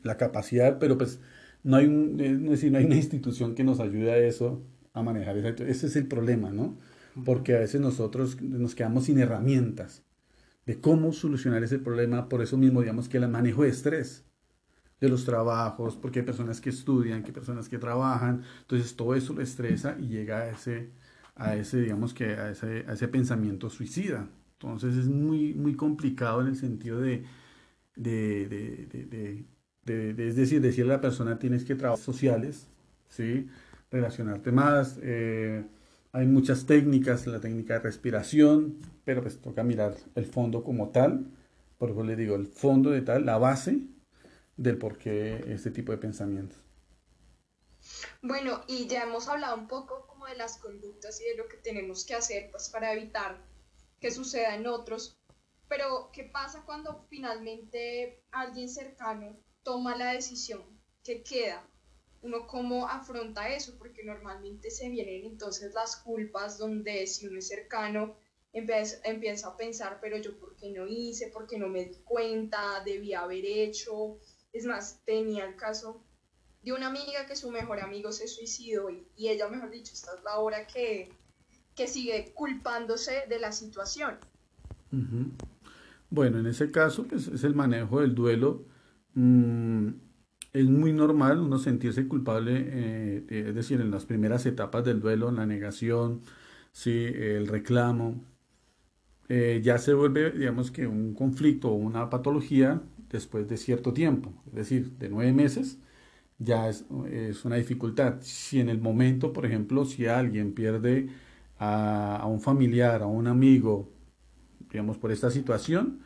la 0.03 0.17
capacidad, 0.17 0.77
pero 0.77 0.97
pues 0.99 1.19
no 1.63 1.77
hay, 1.77 1.87
un, 1.87 2.17
decir, 2.17 2.71
no 2.71 2.77
hay 2.77 2.85
una 2.85 2.95
institución 2.95 3.55
que 3.55 3.63
nos 3.63 3.79
ayude 3.79 4.11
a 4.11 4.17
eso, 4.17 4.63
a 4.93 5.03
manejar 5.03 5.37
eso. 5.37 5.63
Ese 5.65 5.87
es 5.87 5.95
el 5.95 6.07
problema, 6.07 6.51
¿no? 6.51 6.77
Porque 7.23 7.55
a 7.55 7.59
veces 7.59 7.81
nosotros 7.81 8.41
nos 8.41 8.75
quedamos 8.75 9.05
sin 9.05 9.19
herramientas 9.19 10.03
de 10.65 10.79
cómo 10.81 11.13
solucionar 11.13 11.63
ese 11.63 11.79
problema, 11.79 12.29
por 12.29 12.41
eso 12.41 12.57
mismo 12.57 12.81
digamos 12.81 13.09
que 13.09 13.17
el 13.17 13.27
manejo 13.29 13.63
de 13.63 13.69
estrés 13.69 14.25
de 15.01 15.09
los 15.09 15.25
trabajos, 15.25 15.97
porque 15.97 16.19
hay 16.19 16.25
personas 16.25 16.61
que 16.61 16.69
estudian, 16.69 17.23
que 17.23 17.27
hay 17.29 17.33
personas 17.33 17.69
que 17.69 17.77
trabajan, 17.77 18.43
entonces 18.61 18.95
todo 18.95 19.15
eso 19.15 19.33
lo 19.33 19.41
estresa 19.41 19.97
y 19.99 20.07
llega 20.07 20.39
a 20.41 20.49
ese, 20.51 20.91
a 21.35 21.55
ese 21.55 21.81
digamos 21.81 22.13
que 22.13 22.25
a 22.35 22.51
ese, 22.51 22.85
a 22.87 22.93
ese 22.93 23.07
pensamiento 23.09 23.69
suicida. 23.69 24.29
Entonces 24.53 24.95
es 24.95 25.07
muy, 25.07 25.53
muy 25.53 25.75
complicado 25.75 26.41
en 26.41 26.47
el 26.47 26.55
sentido 26.55 27.01
de, 27.01 27.25
de, 27.95 28.47
de, 28.47 29.45
de, 29.85 30.27
es 30.27 30.35
decir, 30.35 30.61
decirle 30.61 30.93
a 30.93 30.97
la 30.97 31.01
persona 31.01 31.39
tienes 31.39 31.65
que 31.65 31.75
trabajar 31.75 32.03
sociales, 32.03 32.67
¿sí? 33.09 33.47
Relacionarte 33.93 34.51
más. 34.51 34.97
Eh, 35.03 35.63
hay 36.11 36.25
muchas 36.25 36.65
técnicas, 36.65 37.27
la 37.27 37.39
técnica 37.39 37.75
de 37.75 37.79
respiración, 37.79 38.79
pero 39.05 39.21
pues 39.21 39.39
toca 39.39 39.63
mirar 39.63 39.95
el 40.15 40.25
fondo 40.25 40.63
como 40.63 40.89
tal. 40.89 41.27
Por 41.77 41.91
eso 41.91 42.03
le 42.03 42.15
digo, 42.15 42.35
el 42.35 42.47
fondo 42.47 42.89
de 42.89 43.01
tal, 43.01 43.25
la 43.25 43.37
base 43.37 43.81
del 44.57 44.77
por 44.77 44.97
qué 44.97 45.45
este 45.47 45.71
tipo 45.71 45.91
de 45.91 45.99
pensamientos. 45.99 46.57
Bueno, 48.21 48.61
y 48.67 48.87
ya 48.87 49.03
hemos 49.03 49.27
hablado 49.27 49.55
un 49.57 49.67
poco 49.67 50.07
como 50.07 50.25
de 50.25 50.35
las 50.35 50.57
conductas 50.57 51.21
y 51.21 51.25
de 51.25 51.37
lo 51.37 51.47
que 51.47 51.57
tenemos 51.57 52.05
que 52.05 52.15
hacer 52.15 52.49
pues 52.49 52.69
para 52.69 52.93
evitar 52.93 53.37
que 53.99 54.09
suceda 54.09 54.55
en 54.55 54.67
otros, 54.67 55.19
pero 55.67 56.09
¿qué 56.13 56.23
pasa 56.23 56.63
cuando 56.65 57.05
finalmente 57.09 58.23
alguien 58.31 58.69
cercano 58.69 59.37
toma 59.63 59.95
la 59.95 60.13
decisión? 60.13 60.63
¿Qué 61.03 61.23
queda? 61.23 61.67
Uno 62.23 62.47
cómo 62.47 62.87
afronta 62.87 63.49
eso, 63.49 63.77
porque 63.77 64.03
normalmente 64.03 64.71
se 64.71 64.89
vienen 64.89 65.25
entonces 65.25 65.73
las 65.73 65.97
culpas 65.97 66.57
donde 66.57 67.05
si 67.05 67.27
uno 67.27 67.39
es 67.39 67.47
cercano 67.47 68.15
empieza, 68.53 68.97
empieza 69.03 69.49
a 69.49 69.57
pensar, 69.57 69.99
pero 70.01 70.17
yo 70.17 70.37
por 70.39 70.55
qué 70.55 70.71
no 70.71 70.87
hice, 70.87 71.27
por 71.27 71.47
qué 71.47 71.57
no 71.57 71.67
me 71.67 71.85
di 71.85 71.97
cuenta, 72.03 72.81
debía 72.83 73.21
haber 73.21 73.45
hecho. 73.45 74.17
Es 74.51 74.65
más, 74.65 75.01
tenía 75.05 75.45
el 75.45 75.55
caso 75.55 76.03
de 76.63 76.71
una 76.71 76.87
amiga 76.87 77.25
que 77.27 77.35
su 77.35 77.51
mejor 77.51 77.81
amigo 77.81 78.11
se 78.11 78.27
suicidó 78.27 78.89
y, 78.89 79.05
y 79.15 79.27
ella, 79.27 79.49
mejor 79.49 79.69
dicho, 79.69 79.93
esta 79.93 80.15
es 80.15 80.23
la 80.23 80.39
hora 80.39 80.65
que, 80.65 81.09
que 81.75 81.87
sigue 81.87 82.31
culpándose 82.33 83.25
de 83.27 83.39
la 83.39 83.51
situación. 83.51 84.17
Bueno, 86.09 86.39
en 86.39 86.45
ese 86.45 86.71
caso, 86.71 87.05
pues 87.05 87.27
es 87.27 87.43
el 87.43 87.55
manejo 87.55 87.99
del 87.99 88.13
duelo. 88.13 88.65
Mm, 89.15 89.89
es 90.53 90.65
muy 90.65 90.93
normal 90.93 91.39
uno 91.39 91.57
sentirse 91.59 92.07
culpable, 92.07 92.53
eh, 92.67 93.25
es 93.29 93.55
decir, 93.55 93.81
en 93.81 93.91
las 93.91 94.05
primeras 94.05 94.45
etapas 94.45 94.85
del 94.85 94.99
duelo, 95.01 95.29
en 95.29 95.35
la 95.37 95.45
negación, 95.45 96.21
sí, 96.71 96.91
el 97.05 97.47
reclamo. 97.47 98.23
Eh, 99.29 99.61
ya 99.63 99.77
se 99.77 99.93
vuelve, 99.93 100.31
digamos 100.31 100.69
que 100.71 100.85
un 100.87 101.13
conflicto 101.13 101.69
o 101.71 101.75
una 101.75 102.09
patología 102.09 102.81
después 103.09 103.47
de 103.47 103.57
cierto 103.57 103.93
tiempo, 103.93 104.33
es 104.47 104.53
decir, 104.53 104.91
de 104.97 105.09
nueve 105.09 105.31
meses, 105.33 105.79
ya 106.39 106.69
es, 106.69 106.85
es 107.11 107.45
una 107.45 107.57
dificultad. 107.57 108.17
Si 108.21 108.59
en 108.61 108.69
el 108.69 108.81
momento, 108.81 109.33
por 109.33 109.45
ejemplo, 109.45 109.85
si 109.85 110.07
alguien 110.07 110.53
pierde 110.55 111.09
a, 111.59 112.17
a 112.17 112.27
un 112.27 112.41
familiar, 112.41 113.03
a 113.03 113.07
un 113.07 113.27
amigo, 113.27 113.91
digamos, 114.71 114.97
por 114.97 115.11
esta 115.11 115.31
situación, 115.31 115.99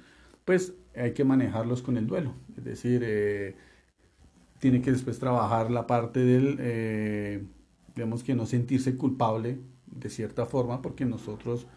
pues 0.45 0.75
hay 0.95 1.13
que 1.13 1.23
manejarlos 1.25 1.81
con 1.81 1.97
el 1.97 2.07
duelo. 2.07 2.35
Es 2.57 2.63
decir, 2.65 3.01
eh, 3.05 3.55
tiene 4.59 4.81
que 4.81 4.91
después 4.91 5.19
trabajar 5.19 5.71
la 5.71 5.87
parte 5.87 6.19
del, 6.19 6.57
eh, 6.59 7.43
digamos 7.95 8.23
que 8.23 8.35
no 8.35 8.45
sentirse 8.45 8.95
culpable 8.95 9.59
de 9.85 10.09
cierta 10.09 10.45
forma, 10.45 10.81
porque 10.81 11.05
nosotros 11.05 11.67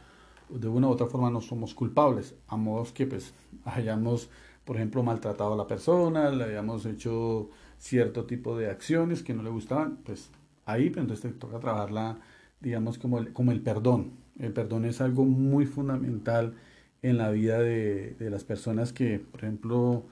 de 0.48 0.68
una 0.68 0.88
u 0.88 0.90
otra 0.90 1.06
forma 1.06 1.30
no 1.30 1.40
somos 1.40 1.74
culpables, 1.74 2.34
a 2.48 2.56
modo 2.56 2.86
que 2.92 3.06
pues 3.06 3.34
hayamos, 3.64 4.30
por 4.64 4.76
ejemplo, 4.76 5.02
maltratado 5.02 5.54
a 5.54 5.56
la 5.56 5.66
persona, 5.66 6.30
le 6.30 6.44
hayamos 6.44 6.86
hecho 6.86 7.50
cierto 7.78 8.24
tipo 8.24 8.56
de 8.56 8.68
acciones 8.70 9.22
que 9.22 9.34
no 9.34 9.42
le 9.42 9.50
gustaban, 9.50 9.98
pues 10.04 10.30
ahí 10.66 10.90
pues, 10.90 11.02
entonces 11.02 11.32
te 11.32 11.38
toca 11.38 11.60
trabajarla, 11.60 12.18
digamos, 12.60 12.98
como 12.98 13.18
el, 13.18 13.32
como 13.32 13.52
el 13.52 13.60
perdón. 13.60 14.12
El 14.38 14.52
perdón 14.52 14.84
es 14.86 15.00
algo 15.00 15.24
muy 15.24 15.66
fundamental 15.66 16.54
en 17.02 17.18
la 17.18 17.30
vida 17.30 17.58
de, 17.60 18.14
de 18.18 18.30
las 18.30 18.44
personas 18.44 18.92
que, 18.92 19.18
por 19.18 19.44
ejemplo, 19.44 20.06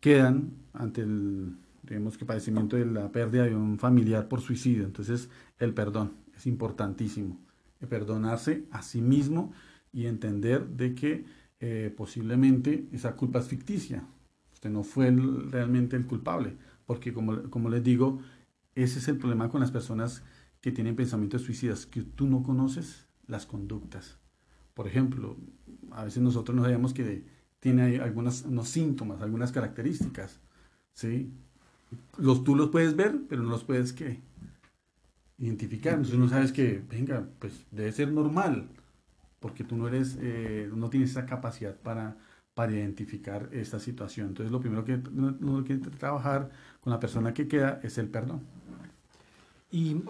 quedan 0.00 0.52
ante 0.72 1.02
el 1.02 1.56
digamos 1.90 2.16
que 2.16 2.24
padecimiento 2.24 2.76
de 2.76 2.86
la 2.86 3.10
pérdida 3.10 3.44
de 3.44 3.54
un 3.54 3.78
familiar 3.78 4.28
por 4.28 4.40
suicidio. 4.40 4.84
Entonces, 4.84 5.28
el 5.58 5.74
perdón 5.74 6.12
es 6.36 6.46
importantísimo. 6.46 7.38
perdonarse 7.88 8.66
a 8.70 8.82
sí 8.82 9.00
mismo 9.00 9.52
y 9.92 10.06
entender 10.06 10.66
de 10.68 10.94
que 10.94 11.24
eh, 11.60 11.92
posiblemente 11.96 12.86
esa 12.92 13.16
culpa 13.16 13.38
es 13.38 13.48
ficticia. 13.48 14.04
Usted 14.52 14.70
no 14.70 14.82
fue 14.82 15.10
realmente 15.10 15.96
el 15.96 16.06
culpable. 16.06 16.56
Porque 16.86 17.12
como, 17.12 17.50
como 17.50 17.70
les 17.70 17.82
digo, 17.82 18.20
ese 18.74 18.98
es 18.98 19.08
el 19.08 19.16
problema 19.16 19.48
con 19.48 19.60
las 19.60 19.70
personas 19.70 20.22
que 20.60 20.72
tienen 20.72 20.94
pensamientos 20.94 21.42
suicidas, 21.42 21.86
que 21.86 22.02
tú 22.02 22.26
no 22.26 22.42
conoces 22.42 23.06
las 23.26 23.46
conductas. 23.46 24.18
Por 24.74 24.86
ejemplo, 24.86 25.36
a 25.90 26.04
veces 26.04 26.22
nosotros 26.22 26.54
no 26.54 26.62
sabemos 26.62 26.92
que 26.92 27.24
tiene 27.58 28.00
algunos 28.00 28.42
unos 28.44 28.68
síntomas, 28.68 29.22
algunas 29.22 29.52
características, 29.52 30.40
¿sí? 30.92 31.32
Los, 32.18 32.44
tú 32.44 32.54
los 32.54 32.68
puedes 32.68 32.96
ver, 32.96 33.16
pero 33.28 33.42
no 33.42 33.50
los 33.50 33.64
puedes 33.64 33.92
¿qué? 33.92 34.20
identificar. 35.40 35.94
Entonces 35.94 36.18
no 36.18 36.28
sabes 36.28 36.52
que, 36.52 36.82
venga, 36.88 37.26
pues 37.38 37.66
debe 37.70 37.90
ser 37.92 38.12
normal, 38.12 38.68
porque 39.40 39.64
tú 39.64 39.76
no 39.76 39.88
eres, 39.88 40.18
eh, 40.20 40.70
no 40.72 40.90
tienes 40.90 41.10
esa 41.10 41.26
capacidad 41.26 41.74
para, 41.74 42.16
para 42.54 42.72
identificar 42.72 43.48
esta 43.52 43.78
situación. 43.78 44.28
Entonces 44.28 44.52
lo 44.52 44.60
primero 44.60 44.84
que 44.84 45.00
uno 45.12 45.64
quiere 45.64 45.80
trabajar 45.90 46.50
con 46.80 46.92
la 46.92 47.00
persona 47.00 47.32
que 47.32 47.48
queda 47.48 47.80
es 47.82 47.98
el 47.98 48.08
perdón. 48.08 48.42
Y 49.72 50.02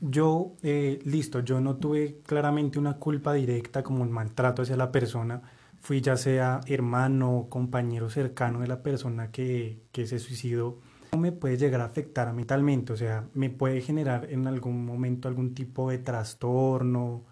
yo, 0.00 0.54
eh, 0.62 1.00
listo, 1.04 1.40
yo 1.40 1.60
no 1.60 1.76
tuve 1.76 2.20
claramente 2.24 2.78
una 2.78 2.94
culpa 2.94 3.32
directa 3.34 3.82
como 3.82 4.02
un 4.02 4.12
maltrato 4.12 4.62
hacia 4.62 4.76
la 4.76 4.92
persona. 4.92 5.42
Fui 5.80 6.00
ya 6.00 6.16
sea 6.16 6.60
hermano, 6.66 7.46
compañero 7.50 8.08
cercano 8.08 8.60
de 8.60 8.68
la 8.68 8.82
persona 8.82 9.30
que, 9.32 9.82
que 9.90 10.06
se 10.06 10.20
suicidó 10.20 10.78
me 11.16 11.32
puede 11.32 11.56
llegar 11.56 11.80
a 11.80 11.84
afectar 11.84 12.32
mentalmente? 12.32 12.92
O 12.92 12.96
sea, 12.96 13.28
¿me 13.34 13.50
puede 13.50 13.80
generar 13.80 14.28
en 14.30 14.46
algún 14.46 14.84
momento 14.84 15.28
algún 15.28 15.54
tipo 15.54 15.90
de 15.90 15.98
trastorno 15.98 17.24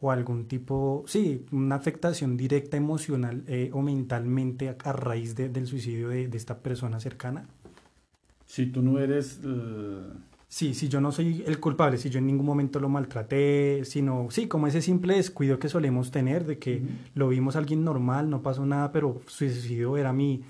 o 0.00 0.10
algún 0.10 0.46
tipo, 0.46 1.04
sí, 1.06 1.44
una 1.52 1.74
afectación 1.74 2.36
directa 2.36 2.76
emocional 2.76 3.44
eh, 3.46 3.70
o 3.72 3.82
mentalmente 3.82 4.74
a, 4.82 4.92
raíz 4.92 5.34
del 5.34 5.66
suicidio 5.66 6.08
de, 6.08 6.30
esta 6.32 6.58
persona 6.58 7.00
cercana? 7.00 7.46
Si 8.46 8.66
tú 8.66 8.82
no 8.82 8.98
eres... 8.98 9.40
Sí, 10.48 10.74
si 10.74 10.88
yo 10.88 11.00
no 11.00 11.12
soy 11.12 11.44
el 11.46 11.60
culpable, 11.60 11.96
si 11.96 12.10
yo 12.10 12.18
en 12.18 12.26
ningún 12.26 12.44
momento 12.44 12.80
lo 12.80 12.88
maltraté, 12.88 13.84
sino, 13.84 14.26
sí, 14.30 14.48
como 14.48 14.66
ese 14.66 14.82
simple 14.82 15.14
descuido 15.14 15.60
que 15.60 15.68
solemos 15.68 16.10
tener 16.10 16.44
de 16.44 16.58
que 16.58 16.82
lo 17.14 17.28
vimos 17.28 17.54
a 17.54 17.60
alguien 17.60 17.84
normal, 17.84 18.28
no 18.28 18.42
pasó 18.42 18.66
nada, 18.66 18.90
pero 18.90 19.20
su 19.26 19.48
suicidio 19.48 19.96
era 19.96 20.12
mi, 20.12 20.42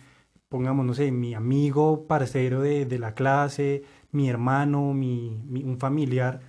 pongamos, 0.50 0.84
no 0.84 0.94
sé, 0.94 1.12
mi 1.12 1.32
amigo, 1.32 2.06
parcero 2.08 2.60
de, 2.60 2.84
de 2.84 2.98
la 2.98 3.14
clase, 3.14 3.84
mi 4.10 4.28
hermano, 4.28 4.92
mi, 4.92 5.40
un 5.64 5.78
familiar, 5.78 6.40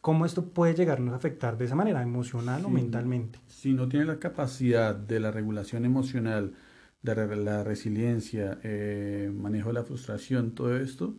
¿cómo 0.00 0.24
esto 0.24 0.46
puede 0.46 0.74
llegarnos 0.74 1.12
a 1.12 1.18
afectar 1.18 1.58
de 1.58 1.66
esa 1.66 1.76
manera, 1.76 2.02
emocional 2.02 2.64
o 2.64 2.70
mentalmente? 2.70 3.38
Si 3.48 3.74
no 3.74 3.86
tiene 3.86 4.06
la 4.06 4.18
capacidad 4.18 4.94
de 4.96 5.20
la 5.20 5.30
regulación 5.30 5.84
emocional, 5.84 6.54
de 7.02 7.36
la 7.36 7.62
resiliencia, 7.62 8.58
eh, 8.62 9.30
manejo 9.34 9.68
de 9.68 9.74
la 9.74 9.84
frustración, 9.84 10.52
todo 10.54 10.74
esto 10.78 11.18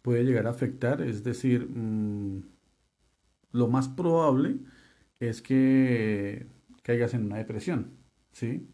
puede 0.00 0.24
llegar 0.24 0.46
a 0.46 0.50
afectar, 0.50 1.02
es 1.02 1.24
decir, 1.24 1.68
mm, 1.68 2.42
lo 3.50 3.66
más 3.66 3.88
probable 3.88 4.58
es 5.18 5.42
que 5.42 6.46
caigas 6.84 7.14
en 7.14 7.26
una 7.26 7.38
depresión, 7.38 7.90
¿sí? 8.30 8.68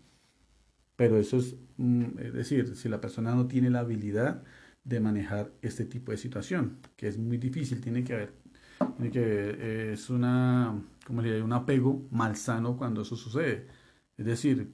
Pero 0.96 1.18
eso 1.18 1.36
es, 1.38 1.56
mm, 1.76 2.18
es 2.18 2.32
decir, 2.32 2.76
si 2.76 2.88
la 2.88 3.00
persona 3.00 3.34
no 3.34 3.46
tiene 3.46 3.70
la 3.70 3.80
habilidad 3.80 4.42
de 4.84 5.00
manejar 5.00 5.52
este 5.62 5.84
tipo 5.84 6.12
de 6.12 6.18
situación, 6.18 6.78
que 6.96 7.08
es 7.08 7.18
muy 7.18 7.38
difícil, 7.38 7.80
tiene 7.80 8.04
que 8.04 8.14
haber, 8.14 8.32
tiene 8.96 9.10
que 9.10 9.20
eh, 9.22 9.92
es 9.92 10.10
una, 10.10 10.80
como 11.06 11.22
le 11.22 11.34
digo, 11.34 11.44
un 11.44 11.52
apego 11.52 12.06
malsano 12.10 12.76
cuando 12.76 13.02
eso 13.02 13.16
sucede. 13.16 13.66
Es 14.16 14.26
decir, 14.26 14.72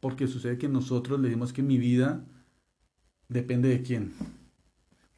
porque 0.00 0.26
sucede 0.28 0.58
que 0.58 0.68
nosotros 0.68 1.18
le 1.20 1.28
dimos 1.28 1.52
que 1.52 1.62
mi 1.62 1.78
vida 1.78 2.24
depende 3.28 3.68
de 3.68 3.82
quién, 3.82 4.12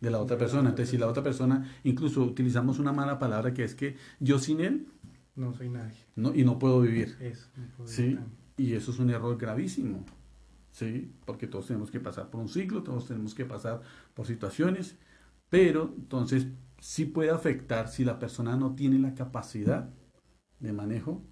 de 0.00 0.10
la 0.10 0.20
otra 0.20 0.38
persona. 0.38 0.70
Entonces, 0.70 0.90
si 0.90 0.98
la 0.98 1.08
otra 1.08 1.22
persona, 1.22 1.68
incluso 1.84 2.22
utilizamos 2.22 2.78
una 2.78 2.92
mala 2.92 3.18
palabra 3.18 3.52
que 3.52 3.64
es 3.64 3.74
que 3.74 3.96
yo 4.20 4.38
sin 4.38 4.60
él 4.60 4.86
no 5.34 5.52
soy 5.52 5.68
nadie. 5.68 5.98
No, 6.14 6.34
y 6.34 6.44
no 6.44 6.58
puedo 6.58 6.80
vivir. 6.80 7.16
Eso, 7.20 7.48
¿sí? 7.84 8.18
Y 8.56 8.72
eso 8.72 8.90
es 8.90 8.98
un 8.98 9.10
error 9.10 9.36
gravísimo, 9.36 10.04
¿sí? 10.76 11.10
Porque 11.24 11.46
todos 11.46 11.68
tenemos 11.68 11.90
que 11.90 12.00
pasar 12.00 12.28
por 12.28 12.40
un 12.40 12.50
ciclo, 12.50 12.82
todos 12.82 13.08
tenemos 13.08 13.34
que 13.34 13.46
pasar 13.46 13.80
por 14.12 14.26
situaciones, 14.26 14.96
pero 15.48 15.90
entonces 15.96 16.48
sí 16.80 17.06
puede 17.06 17.30
afectar 17.30 17.88
si 17.88 18.04
la 18.04 18.18
persona 18.18 18.56
no 18.56 18.74
tiene 18.74 18.98
la 18.98 19.14
capacidad 19.14 19.88
de 20.60 20.72
manejo 20.74 21.22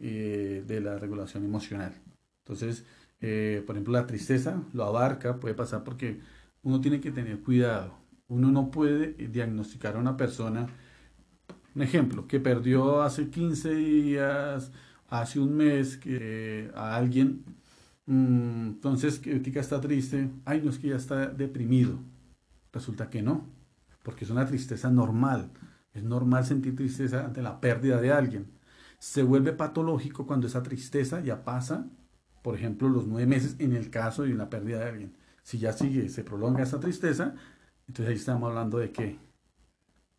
eh, 0.00 0.62
de 0.64 0.80
la 0.80 0.96
regulación 0.96 1.44
emocional. 1.44 1.92
Entonces, 2.44 2.86
eh, 3.20 3.64
por 3.66 3.74
ejemplo, 3.74 3.94
la 3.94 4.06
tristeza 4.06 4.62
lo 4.72 4.84
abarca, 4.84 5.40
puede 5.40 5.54
pasar 5.54 5.82
porque 5.82 6.20
uno 6.62 6.80
tiene 6.80 7.00
que 7.00 7.10
tener 7.10 7.40
cuidado. 7.40 7.98
Uno 8.28 8.52
no 8.52 8.70
puede 8.70 9.14
diagnosticar 9.14 9.96
a 9.96 9.98
una 9.98 10.16
persona, 10.16 10.68
un 11.74 11.82
ejemplo, 11.82 12.28
que 12.28 12.38
perdió 12.38 13.02
hace 13.02 13.28
15 13.28 13.74
días, 13.74 14.70
hace 15.08 15.40
un 15.40 15.56
mes, 15.56 15.96
que 15.96 16.70
a 16.76 16.94
alguien, 16.96 17.44
entonces 18.06 19.18
que 19.18 19.40
está 19.58 19.80
triste, 19.80 20.30
ay, 20.44 20.60
no 20.62 20.70
es 20.70 20.78
que 20.78 20.88
ya 20.88 20.96
está 20.96 21.26
deprimido. 21.26 21.98
Resulta 22.72 23.08
que 23.08 23.22
no, 23.22 23.46
porque 24.02 24.24
es 24.24 24.30
una 24.30 24.46
tristeza 24.46 24.90
normal. 24.90 25.50
Es 25.92 26.02
normal 26.02 26.44
sentir 26.44 26.74
tristeza 26.74 27.24
ante 27.24 27.40
la 27.40 27.60
pérdida 27.60 28.00
de 28.00 28.12
alguien. 28.12 28.46
Se 28.98 29.22
vuelve 29.22 29.52
patológico 29.52 30.26
cuando 30.26 30.46
esa 30.46 30.62
tristeza 30.62 31.20
ya 31.20 31.44
pasa, 31.44 31.86
por 32.42 32.56
ejemplo, 32.56 32.88
los 32.88 33.06
nueve 33.06 33.26
meses 33.26 33.56
en 33.58 33.74
el 33.74 33.90
caso 33.90 34.24
de 34.24 34.34
una 34.34 34.50
pérdida 34.50 34.80
de 34.80 34.88
alguien. 34.88 35.16
Si 35.42 35.58
ya 35.58 35.72
sigue, 35.72 36.08
se 36.08 36.24
prolonga 36.24 36.62
esa 36.62 36.80
tristeza, 36.80 37.34
entonces 37.86 38.10
ahí 38.10 38.16
estamos 38.16 38.48
hablando 38.48 38.78
de 38.78 38.90
qué? 38.90 39.18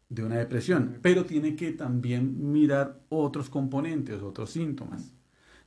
De 0.07 0.23
una 0.23 0.37
depresión. 0.37 0.99
Pero 1.01 1.25
tiene 1.25 1.55
que 1.55 1.71
también 1.73 2.51
mirar 2.51 3.01
otros 3.09 3.49
componentes, 3.49 4.21
otros 4.21 4.51
síntomas. 4.51 5.11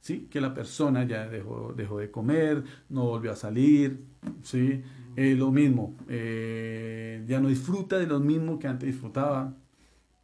¿Sí? 0.01 0.29
Que 0.31 0.41
la 0.41 0.55
persona 0.55 1.05
ya 1.05 1.29
dejó, 1.29 1.75
dejó 1.77 1.99
de 1.99 2.11
comer, 2.11 2.65
no 2.89 3.07
volvió 3.07 3.33
a 3.33 3.37
salir, 3.37 4.05
¿sí? 4.43 4.83
Eh, 5.17 5.35
lo 5.35 5.51
mismo, 5.51 5.97
eh, 6.09 7.25
ya 7.27 7.41
no 7.41 7.49
disfruta 7.49 7.99
de 7.99 8.07
lo 8.07 8.21
mismo 8.21 8.59
que 8.59 8.69
antes 8.69 8.87
disfrutaba, 8.87 9.57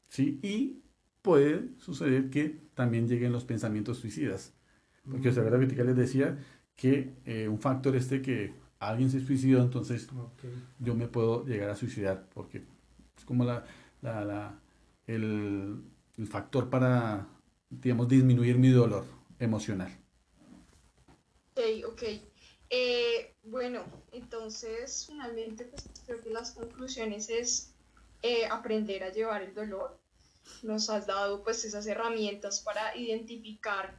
¿sí? 0.09 0.39
Y 0.43 0.85
puede 1.23 1.71
suceder 1.79 2.31
que 2.31 2.61
también 2.75 3.09
lleguen 3.09 3.33
los 3.33 3.45
pensamientos 3.45 3.99
suicidas. 3.99 4.55
Porque, 5.11 5.31
mm. 5.31 5.39
o 5.39 5.69
que 5.69 5.85
les 5.85 5.97
decía 5.97 6.39
que 6.77 7.15
eh, 7.25 7.49
un 7.49 7.59
factor 7.59 7.97
este 7.97 8.23
que 8.23 8.55
alguien 8.79 9.11
se 9.11 9.21
suicidó, 9.21 9.63
entonces 9.63 10.09
yo 10.79 10.95
me 10.95 11.09
puedo 11.09 11.45
llegar 11.45 11.71
a 11.71 11.77
suicidar, 11.77 12.29
porque 12.33 12.65
es 13.17 13.25
como 13.25 13.45
la, 13.45 13.65
la, 14.03 14.61
el, 15.07 15.83
el, 16.17 16.27
factor 16.27 16.71
para, 16.71 17.27
digamos, 17.71 18.09
disminuir 18.09 18.59
mi 18.59 18.69
dolor 18.69 19.05
emocional. 19.39 19.91
Ok, 21.53 21.61
ok. 21.87 22.03
Eh, 22.71 23.37
bueno, 23.43 23.85
entonces 24.13 25.05
finalmente 25.07 25.67
pues, 25.67 25.85
creo 26.07 26.21
que 26.21 26.31
las 26.31 26.53
conclusiones 26.53 27.29
es 27.29 27.75
eh, 28.23 28.47
aprender 28.47 29.05
a 29.05 29.13
llevar 29.13 29.43
el 29.43 29.55
dolor. 29.55 30.01
Nos 30.63 30.91
has 30.91 31.07
dado 31.07 31.43
pues 31.43 31.65
esas 31.65 31.87
herramientas 31.87 32.61
para 32.61 32.97
identificar 32.97 33.99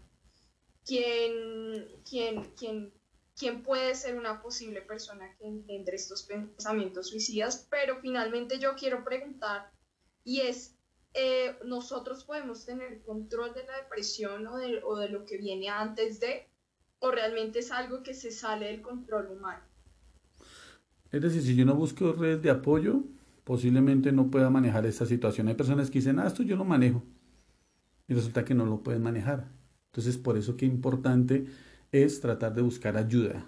quién, 0.84 2.02
quién, 2.04 2.52
quién 2.58 2.94
quién 3.38 3.64
puede 3.64 3.96
ser 3.96 4.18
una 4.18 4.42
posible 4.42 4.82
persona 4.82 5.36
que 5.38 5.46
engendre 5.46 5.96
estos 5.96 6.24
pensamientos 6.24 7.10
suicidas, 7.10 7.68
pero 7.70 8.00
finalmente 8.00 8.60
yo 8.60 8.76
quiero 8.76 9.04
preguntar, 9.04 9.72
y 10.24 10.42
es, 10.42 10.75
eh, 11.16 11.56
¿nosotros 11.66 12.24
podemos 12.24 12.66
tener 12.66 13.02
control 13.02 13.54
de 13.54 13.64
la 13.64 13.78
depresión 13.78 14.46
o 14.48 14.58
de, 14.58 14.82
o 14.84 14.98
de 14.98 15.10
lo 15.10 15.26
que 15.26 15.38
viene 15.38 15.70
antes 15.70 16.20
de, 16.20 16.48
o 17.00 17.10
realmente 17.10 17.60
es 17.60 17.72
algo 17.72 18.04
que 18.04 18.14
se 18.14 18.32
sale 18.32 18.68
del 18.68 18.82
control 18.82 19.28
humano? 19.32 19.64
Es 21.12 21.22
decir, 21.22 21.42
si 21.42 21.56
yo 21.56 21.66
no 21.66 21.76
busco 21.76 22.12
redes 22.12 22.42
de 22.42 22.50
apoyo, 22.50 23.04
posiblemente 23.46 24.12
no 24.12 24.30
pueda 24.30 24.50
manejar 24.50 24.86
esta 24.86 25.06
situación. 25.06 25.48
Hay 25.48 25.56
personas 25.56 25.90
que 25.90 26.00
dicen, 26.00 26.20
ah, 26.20 26.28
esto 26.28 26.44
yo 26.44 26.58
lo 26.58 26.66
manejo, 26.66 27.02
y 28.08 28.14
resulta 28.14 28.44
que 28.44 28.54
no 28.54 28.66
lo 28.66 28.84
pueden 28.84 29.02
manejar. 29.02 29.48
Entonces, 29.88 30.18
por 30.18 30.38
eso 30.38 30.58
que 30.58 30.66
importante 30.66 31.46
es 31.92 32.20
tratar 32.20 32.54
de 32.54 32.62
buscar 32.62 32.98
ayuda, 32.98 33.46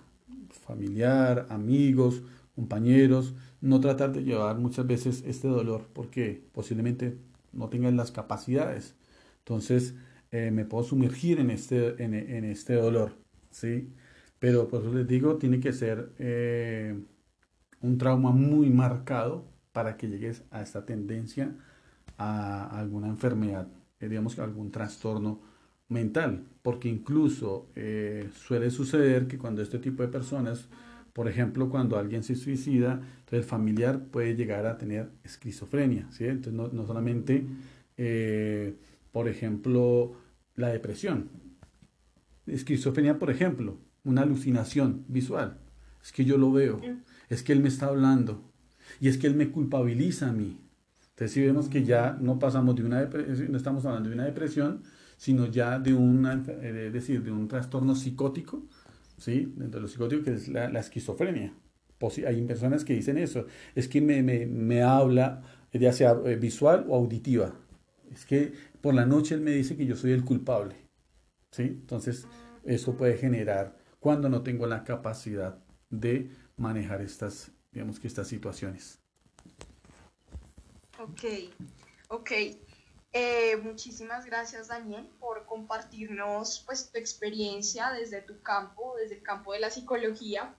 familiar, 0.49 1.47
amigos, 1.49 2.21
compañeros, 2.56 3.34
no 3.60 3.82
tratar 3.82 4.13
de 4.13 4.23
llevar 4.23 4.58
muchas 4.58 4.88
veces 4.88 5.23
este 5.27 5.47
dolor 5.47 5.89
porque 5.93 6.47
posiblemente 6.53 7.17
no 7.58 7.70
tengan 7.70 7.98
las 7.98 8.12
capacidades. 8.12 8.96
Entonces 9.39 9.96
eh, 10.32 10.52
me 10.52 10.65
puedo 10.65 10.84
sumergir 10.84 11.39
en 11.39 11.50
este, 11.52 12.02
en, 12.04 12.13
este 12.46 12.76
dolor, 12.76 13.17
¿sí? 13.52 13.93
Pero 14.39 14.67
por 14.67 14.82
eso 14.82 14.93
les 14.93 15.08
digo, 15.08 15.38
tiene 15.38 15.60
que 15.60 15.74
ser 15.74 16.13
eh, 16.20 17.00
un 17.82 17.98
trauma 17.98 18.32
muy 18.32 18.70
marcado 18.70 19.46
para 19.72 19.98
que 19.98 20.08
llegues 20.08 20.43
a 20.52 20.62
esta 20.62 20.86
tendencia 20.86 21.56
a 22.17 22.80
alguna 22.80 23.08
enfermedad, 23.08 23.67
eh, 24.00 24.10
digamos 24.10 24.38
algún 24.39 24.72
trastorno 24.72 25.41
mental, 25.89 26.46
porque 26.62 26.89
incluso 26.89 27.70
suele 28.34 28.70
suceder 28.72 29.28
que 29.28 29.38
cuando 29.38 29.62
este 29.62 29.80
tipo 29.80 30.04
de 30.04 30.10
personas, 30.10 30.67
por 31.17 31.27
ejemplo, 31.27 31.67
cuando 31.71 31.97
alguien 31.97 32.21
se 32.21 32.36
suicida, 32.36 32.91
entonces 32.91 33.39
el 33.39 33.43
familiar 33.43 34.03
puede 34.12 34.36
llegar 34.36 34.67
a 34.67 34.77
tener 34.77 35.10
esquizofrenia, 35.23 36.08
¿sí? 36.12 36.25
Entonces 36.25 36.53
no, 36.53 36.67
no 36.67 36.86
solamente, 36.86 37.43
eh, 37.97 38.75
por 39.12 39.27
ejemplo, 39.27 40.13
la 40.53 40.67
depresión. 40.67 41.32
Esquizofrenia, 42.45 43.17
por 43.17 43.32
ejemplo, 43.32 43.80
una 44.03 44.21
alucinación 44.21 45.06
visual. 45.08 45.58
Es 46.03 46.12
que 46.12 46.23
yo 46.23 46.38
lo 46.38 46.51
veo, 46.51 46.80
es 47.30 47.41
que 47.41 47.51
él 47.51 47.62
me 47.62 47.69
está 47.69 47.88
hablando 47.88 48.53
y 49.01 49.08
es 49.08 49.17
que 49.17 49.25
él 49.25 49.34
me 49.34 49.49
culpabiliza 49.49 50.30
a 50.30 50.34
mí. 50.34 50.60
Entonces 51.10 51.32
si 51.32 51.41
vemos 51.41 51.67
que 51.67 51.84
ya 51.84 52.15
no 52.21 52.38
pasamos 52.38 52.75
de 52.75 52.84
una 52.84 53.01
depresión, 53.01 53.51
no 53.51 53.58
estamos 53.58 53.84
hablando 53.86 54.10
de 54.10 54.13
una 54.13 54.25
depresión, 54.25 54.84
sino 55.17 55.47
ya 55.47 55.80
de, 55.80 55.95
una, 55.95 56.43
eh, 56.47 56.91
decir, 56.93 57.23
de 57.23 57.32
un 57.32 57.47
trastorno 57.47 57.95
psicótico, 57.95 58.67
¿sí? 59.17 59.53
Dentro 59.56 59.80
de 59.80 59.84
lo 59.84 59.88
psicótico 59.88 60.23
que 60.23 60.34
es 60.34 60.47
la, 60.47 60.80
esquizofrenia. 60.80 61.53
Hay 62.27 62.41
personas 62.43 62.86
que 62.86 62.93
dicen 62.93 63.17
eso, 63.17 63.47
es 63.73 63.88
que 63.88 64.01
me, 64.01 64.21
me, 64.21 64.45
me 64.45 64.84
habla 64.84 65.41
ya 65.73 65.93
sea 65.93 66.15
eh, 66.25 66.36
visual 66.36 66.86
o 66.88 66.95
auditiva. 66.95 67.53
Es 68.12 68.25
que 68.25 68.53
por 68.82 68.93
la 68.93 69.06
noche 69.06 69.36
él 69.36 69.41
me 69.41 69.51
dice 69.51 69.75
que 69.75 69.86
yo 69.86 69.95
soy 69.95 70.12
el 70.12 70.23
culpable. 70.23 70.75
¿sí? 71.51 71.63
Entonces, 71.63 72.27
eso 72.63 72.95
puede 72.95 73.17
generar 73.17 73.77
cuando 73.99 74.30
no 74.30 74.43
tengo 74.43 74.67
la 74.67 74.84
capacidad 74.84 75.60
de 75.89 76.32
manejar 76.56 77.01
estas, 77.01 77.51
digamos 77.71 77.99
que 77.99 78.08
estas 78.08 78.27
situaciones. 78.27 78.99
Ok, 80.99 81.23
ok. 82.10 82.32
Eh, 83.13 83.56
muchísimas 83.58 84.26
gracias 84.26 84.67
Daniel 84.67 85.08
por 85.20 85.46
compartirnos 85.46 86.63
pues, 86.65 86.91
tu 86.91 86.98
experiencia 86.98 87.91
desde 87.91 88.22
tu 88.22 88.41
campo, 88.41 88.96
desde 88.98 89.15
el 89.15 89.24
campo 89.24 89.54
de 89.54 89.60
la 89.60 89.70
psicología. 89.70 90.56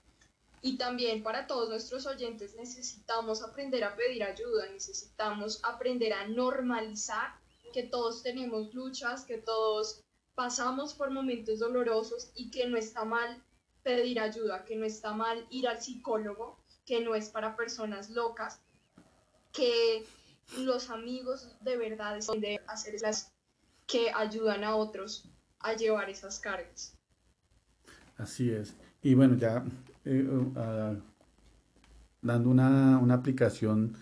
Y 0.61 0.77
también 0.77 1.23
para 1.23 1.47
todos 1.47 1.69
nuestros 1.69 2.07
oyentes 2.07 2.55
necesitamos 2.57 3.43
aprender 3.43 3.85
a 3.85 3.95
pedir 3.95 4.25
ayuda, 4.25 4.67
necesitamos 4.73 5.61
aprender 5.63 6.13
a 6.13 6.27
normalizar 6.27 7.35
que 7.73 7.85
todos 7.85 8.23
tenemos 8.23 8.75
luchas, 8.75 9.25
que 9.25 9.39
todos 9.39 10.03
pasamos 10.35 10.95
por 10.95 11.11
momentos 11.11 11.61
dolorosos 11.61 12.31
y 12.35 12.51
que 12.51 12.67
no 12.67 12.77
está 12.77 13.05
mal 13.05 13.41
pedir 13.83 14.19
ayuda, 14.19 14.65
que 14.65 14.77
no 14.77 14.85
está 14.85 15.13
mal 15.13 15.47
ir 15.51 15.69
al 15.69 15.81
psicólogo, 15.81 16.59
que 16.85 17.01
no 17.01 17.15
es 17.15 17.29
para 17.29 17.57
personas 17.57 18.11
locas, 18.11 18.61
que 19.53 20.05
los 20.57 20.91
amigos 20.91 21.57
de 21.61 21.77
verdad 21.77 22.21
son 22.21 22.41
de 22.41 22.61
hacer 22.67 22.95
las 23.03 23.33
que 23.87 24.11
ayudan 24.11 24.65
a 24.65 24.77
otros 24.77 25.31
a 25.61 25.75
llevar 25.75 26.09
esas 26.11 26.39
cargas. 26.39 26.97
Así 28.17 28.51
es. 28.51 28.75
Y 29.03 29.15
bueno, 29.15 29.37
ya 29.37 29.65
eh, 30.05 30.23
uh, 30.23 31.01
dando 32.21 32.51
una, 32.51 32.99
una 32.99 33.15
aplicación, 33.15 33.97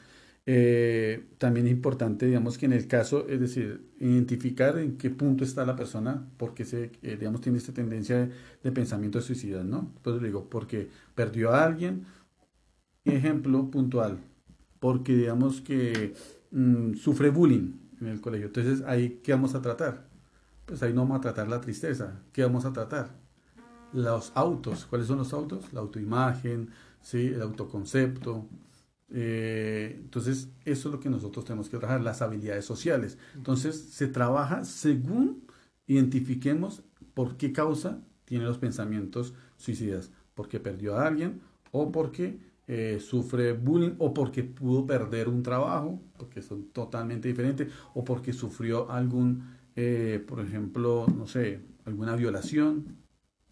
eh, 0.46 1.26
también 1.38 1.66
es 1.66 1.72
importante, 1.72 2.26
digamos, 2.26 2.56
que 2.56 2.66
en 2.66 2.72
el 2.72 2.86
caso, 2.86 3.26
es 3.28 3.40
decir, 3.40 3.90
identificar 3.98 4.78
en 4.78 4.96
qué 4.96 5.10
punto 5.10 5.44
está 5.44 5.66
la 5.66 5.76
persona, 5.76 6.26
porque 6.36 6.64
se, 6.64 6.92
eh, 7.02 7.16
digamos, 7.16 7.40
tiene 7.40 7.58
esta 7.58 7.72
tendencia 7.72 8.16
de, 8.18 8.32
de 8.62 8.72
pensamiento 8.72 9.20
suicida, 9.20 9.64
¿no? 9.64 9.92
Pues 10.02 10.22
digo, 10.22 10.48
porque 10.48 10.88
perdió 11.14 11.52
a 11.52 11.64
alguien, 11.64 12.06
ejemplo 13.04 13.70
puntual, 13.70 14.18
porque 14.86 15.16
digamos 15.16 15.60
que 15.60 16.14
Mm, 16.50 16.94
sufre 16.94 17.30
bullying 17.30 17.72
en 18.00 18.06
el 18.06 18.20
colegio. 18.20 18.46
Entonces, 18.46 18.82
ahí, 18.86 19.20
¿qué 19.22 19.32
vamos 19.32 19.54
a 19.54 19.60
tratar? 19.60 20.08
Pues 20.64 20.82
ahí 20.82 20.92
no 20.92 21.02
vamos 21.02 21.18
a 21.18 21.20
tratar 21.20 21.48
la 21.48 21.60
tristeza. 21.60 22.22
¿Qué 22.32 22.42
vamos 22.42 22.64
a 22.64 22.72
tratar? 22.72 23.14
Los 23.92 24.32
autos. 24.34 24.86
¿Cuáles 24.86 25.06
son 25.06 25.18
los 25.18 25.32
autos? 25.32 25.72
La 25.72 25.80
autoimagen, 25.80 26.70
¿sí? 27.02 27.26
el 27.26 27.42
autoconcepto. 27.42 28.48
Eh, 29.10 29.96
entonces, 30.00 30.48
eso 30.64 30.88
es 30.88 30.94
lo 30.94 31.00
que 31.00 31.10
nosotros 31.10 31.44
tenemos 31.44 31.68
que 31.68 31.76
trabajar, 31.78 32.02
las 32.02 32.22
habilidades 32.22 32.64
sociales. 32.64 33.18
Entonces, 33.34 33.78
se 33.90 34.08
trabaja 34.08 34.64
según 34.64 35.44
identifiquemos 35.86 36.82
por 37.12 37.36
qué 37.36 37.52
causa 37.52 38.00
tiene 38.24 38.44
los 38.44 38.58
pensamientos 38.58 39.34
suicidas, 39.56 40.10
porque 40.34 40.58
perdió 40.58 40.96
a 40.96 41.06
alguien 41.06 41.40
o 41.70 41.92
porque 41.92 42.40
eh, 42.66 42.98
sufre 43.00 43.52
bullying 43.52 43.94
o 43.98 44.12
porque 44.12 44.42
pudo 44.42 44.86
perder 44.86 45.28
un 45.28 45.42
trabajo, 45.42 46.00
porque 46.18 46.42
son 46.42 46.70
totalmente 46.72 47.28
diferentes, 47.28 47.72
o 47.94 48.04
porque 48.04 48.32
sufrió 48.32 48.90
algún, 48.90 49.56
eh, 49.76 50.24
por 50.26 50.40
ejemplo, 50.40 51.06
no 51.16 51.26
sé, 51.26 51.60
alguna 51.84 52.16
violación, 52.16 52.96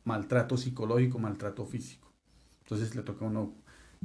maltrato 0.04 0.56
psicológico, 0.56 1.18
maltrato 1.18 1.64
físico. 1.64 2.12
Entonces 2.62 2.94
le 2.94 3.02
toca 3.02 3.24
a 3.24 3.28
uno 3.28 3.54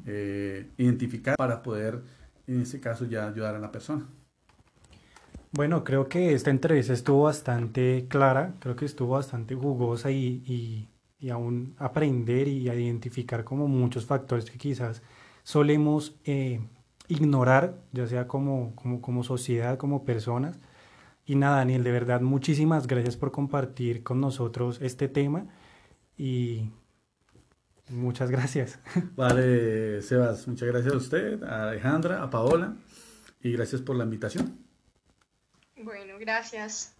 eh, 0.05 0.69
identificar 0.77 1.35
para 1.37 1.61
poder, 1.63 2.01
en 2.47 2.61
ese 2.61 2.79
caso, 2.79 3.05
ya 3.05 3.27
ayudar 3.27 3.55
a 3.55 3.59
la 3.59 3.71
persona. 3.71 4.07
Bueno, 5.51 5.83
creo 5.83 6.07
que 6.07 6.33
esta 6.33 6.51
entrevista 6.51 6.93
estuvo 6.93 7.23
bastante 7.23 8.05
clara, 8.07 8.53
creo 8.59 8.75
que 8.75 8.85
estuvo 8.85 9.13
bastante 9.13 9.55
jugosa 9.55 10.11
y, 10.11 10.43
y, 10.45 10.87
aún 11.27 11.75
aprender 11.77 12.47
y 12.47 12.69
identificar 12.69 13.43
como 13.43 13.67
muchos 13.67 14.05
factores 14.05 14.49
que 14.49 14.57
quizás 14.57 15.01
solemos 15.43 16.15
eh, 16.23 16.61
ignorar, 17.09 17.75
ya 17.91 18.07
sea 18.07 18.27
como, 18.27 18.73
como, 18.75 19.01
como 19.01 19.23
sociedad, 19.23 19.77
como 19.77 20.05
personas. 20.05 20.59
Y 21.25 21.35
nada, 21.35 21.57
Daniel, 21.57 21.83
de 21.83 21.91
verdad, 21.91 22.21
muchísimas 22.21 22.87
gracias 22.87 23.17
por 23.17 23.31
compartir 23.31 24.01
con 24.03 24.21
nosotros 24.21 24.79
este 24.81 25.09
tema 25.09 25.47
y 26.17 26.71
muchas 27.89 28.31
gracias. 28.31 28.79
Vale, 29.15 30.01
Sebas, 30.01 30.47
muchas 30.47 30.67
gracias 30.69 30.93
a 30.93 30.97
usted, 30.97 31.43
a 31.43 31.69
Alejandra, 31.69 32.23
a 32.23 32.29
Paola 32.29 32.77
y 33.41 33.51
gracias 33.51 33.81
por 33.81 33.95
la 33.95 34.05
invitación. 34.05 34.65
Bueno, 35.75 36.17
gracias. 36.19 36.95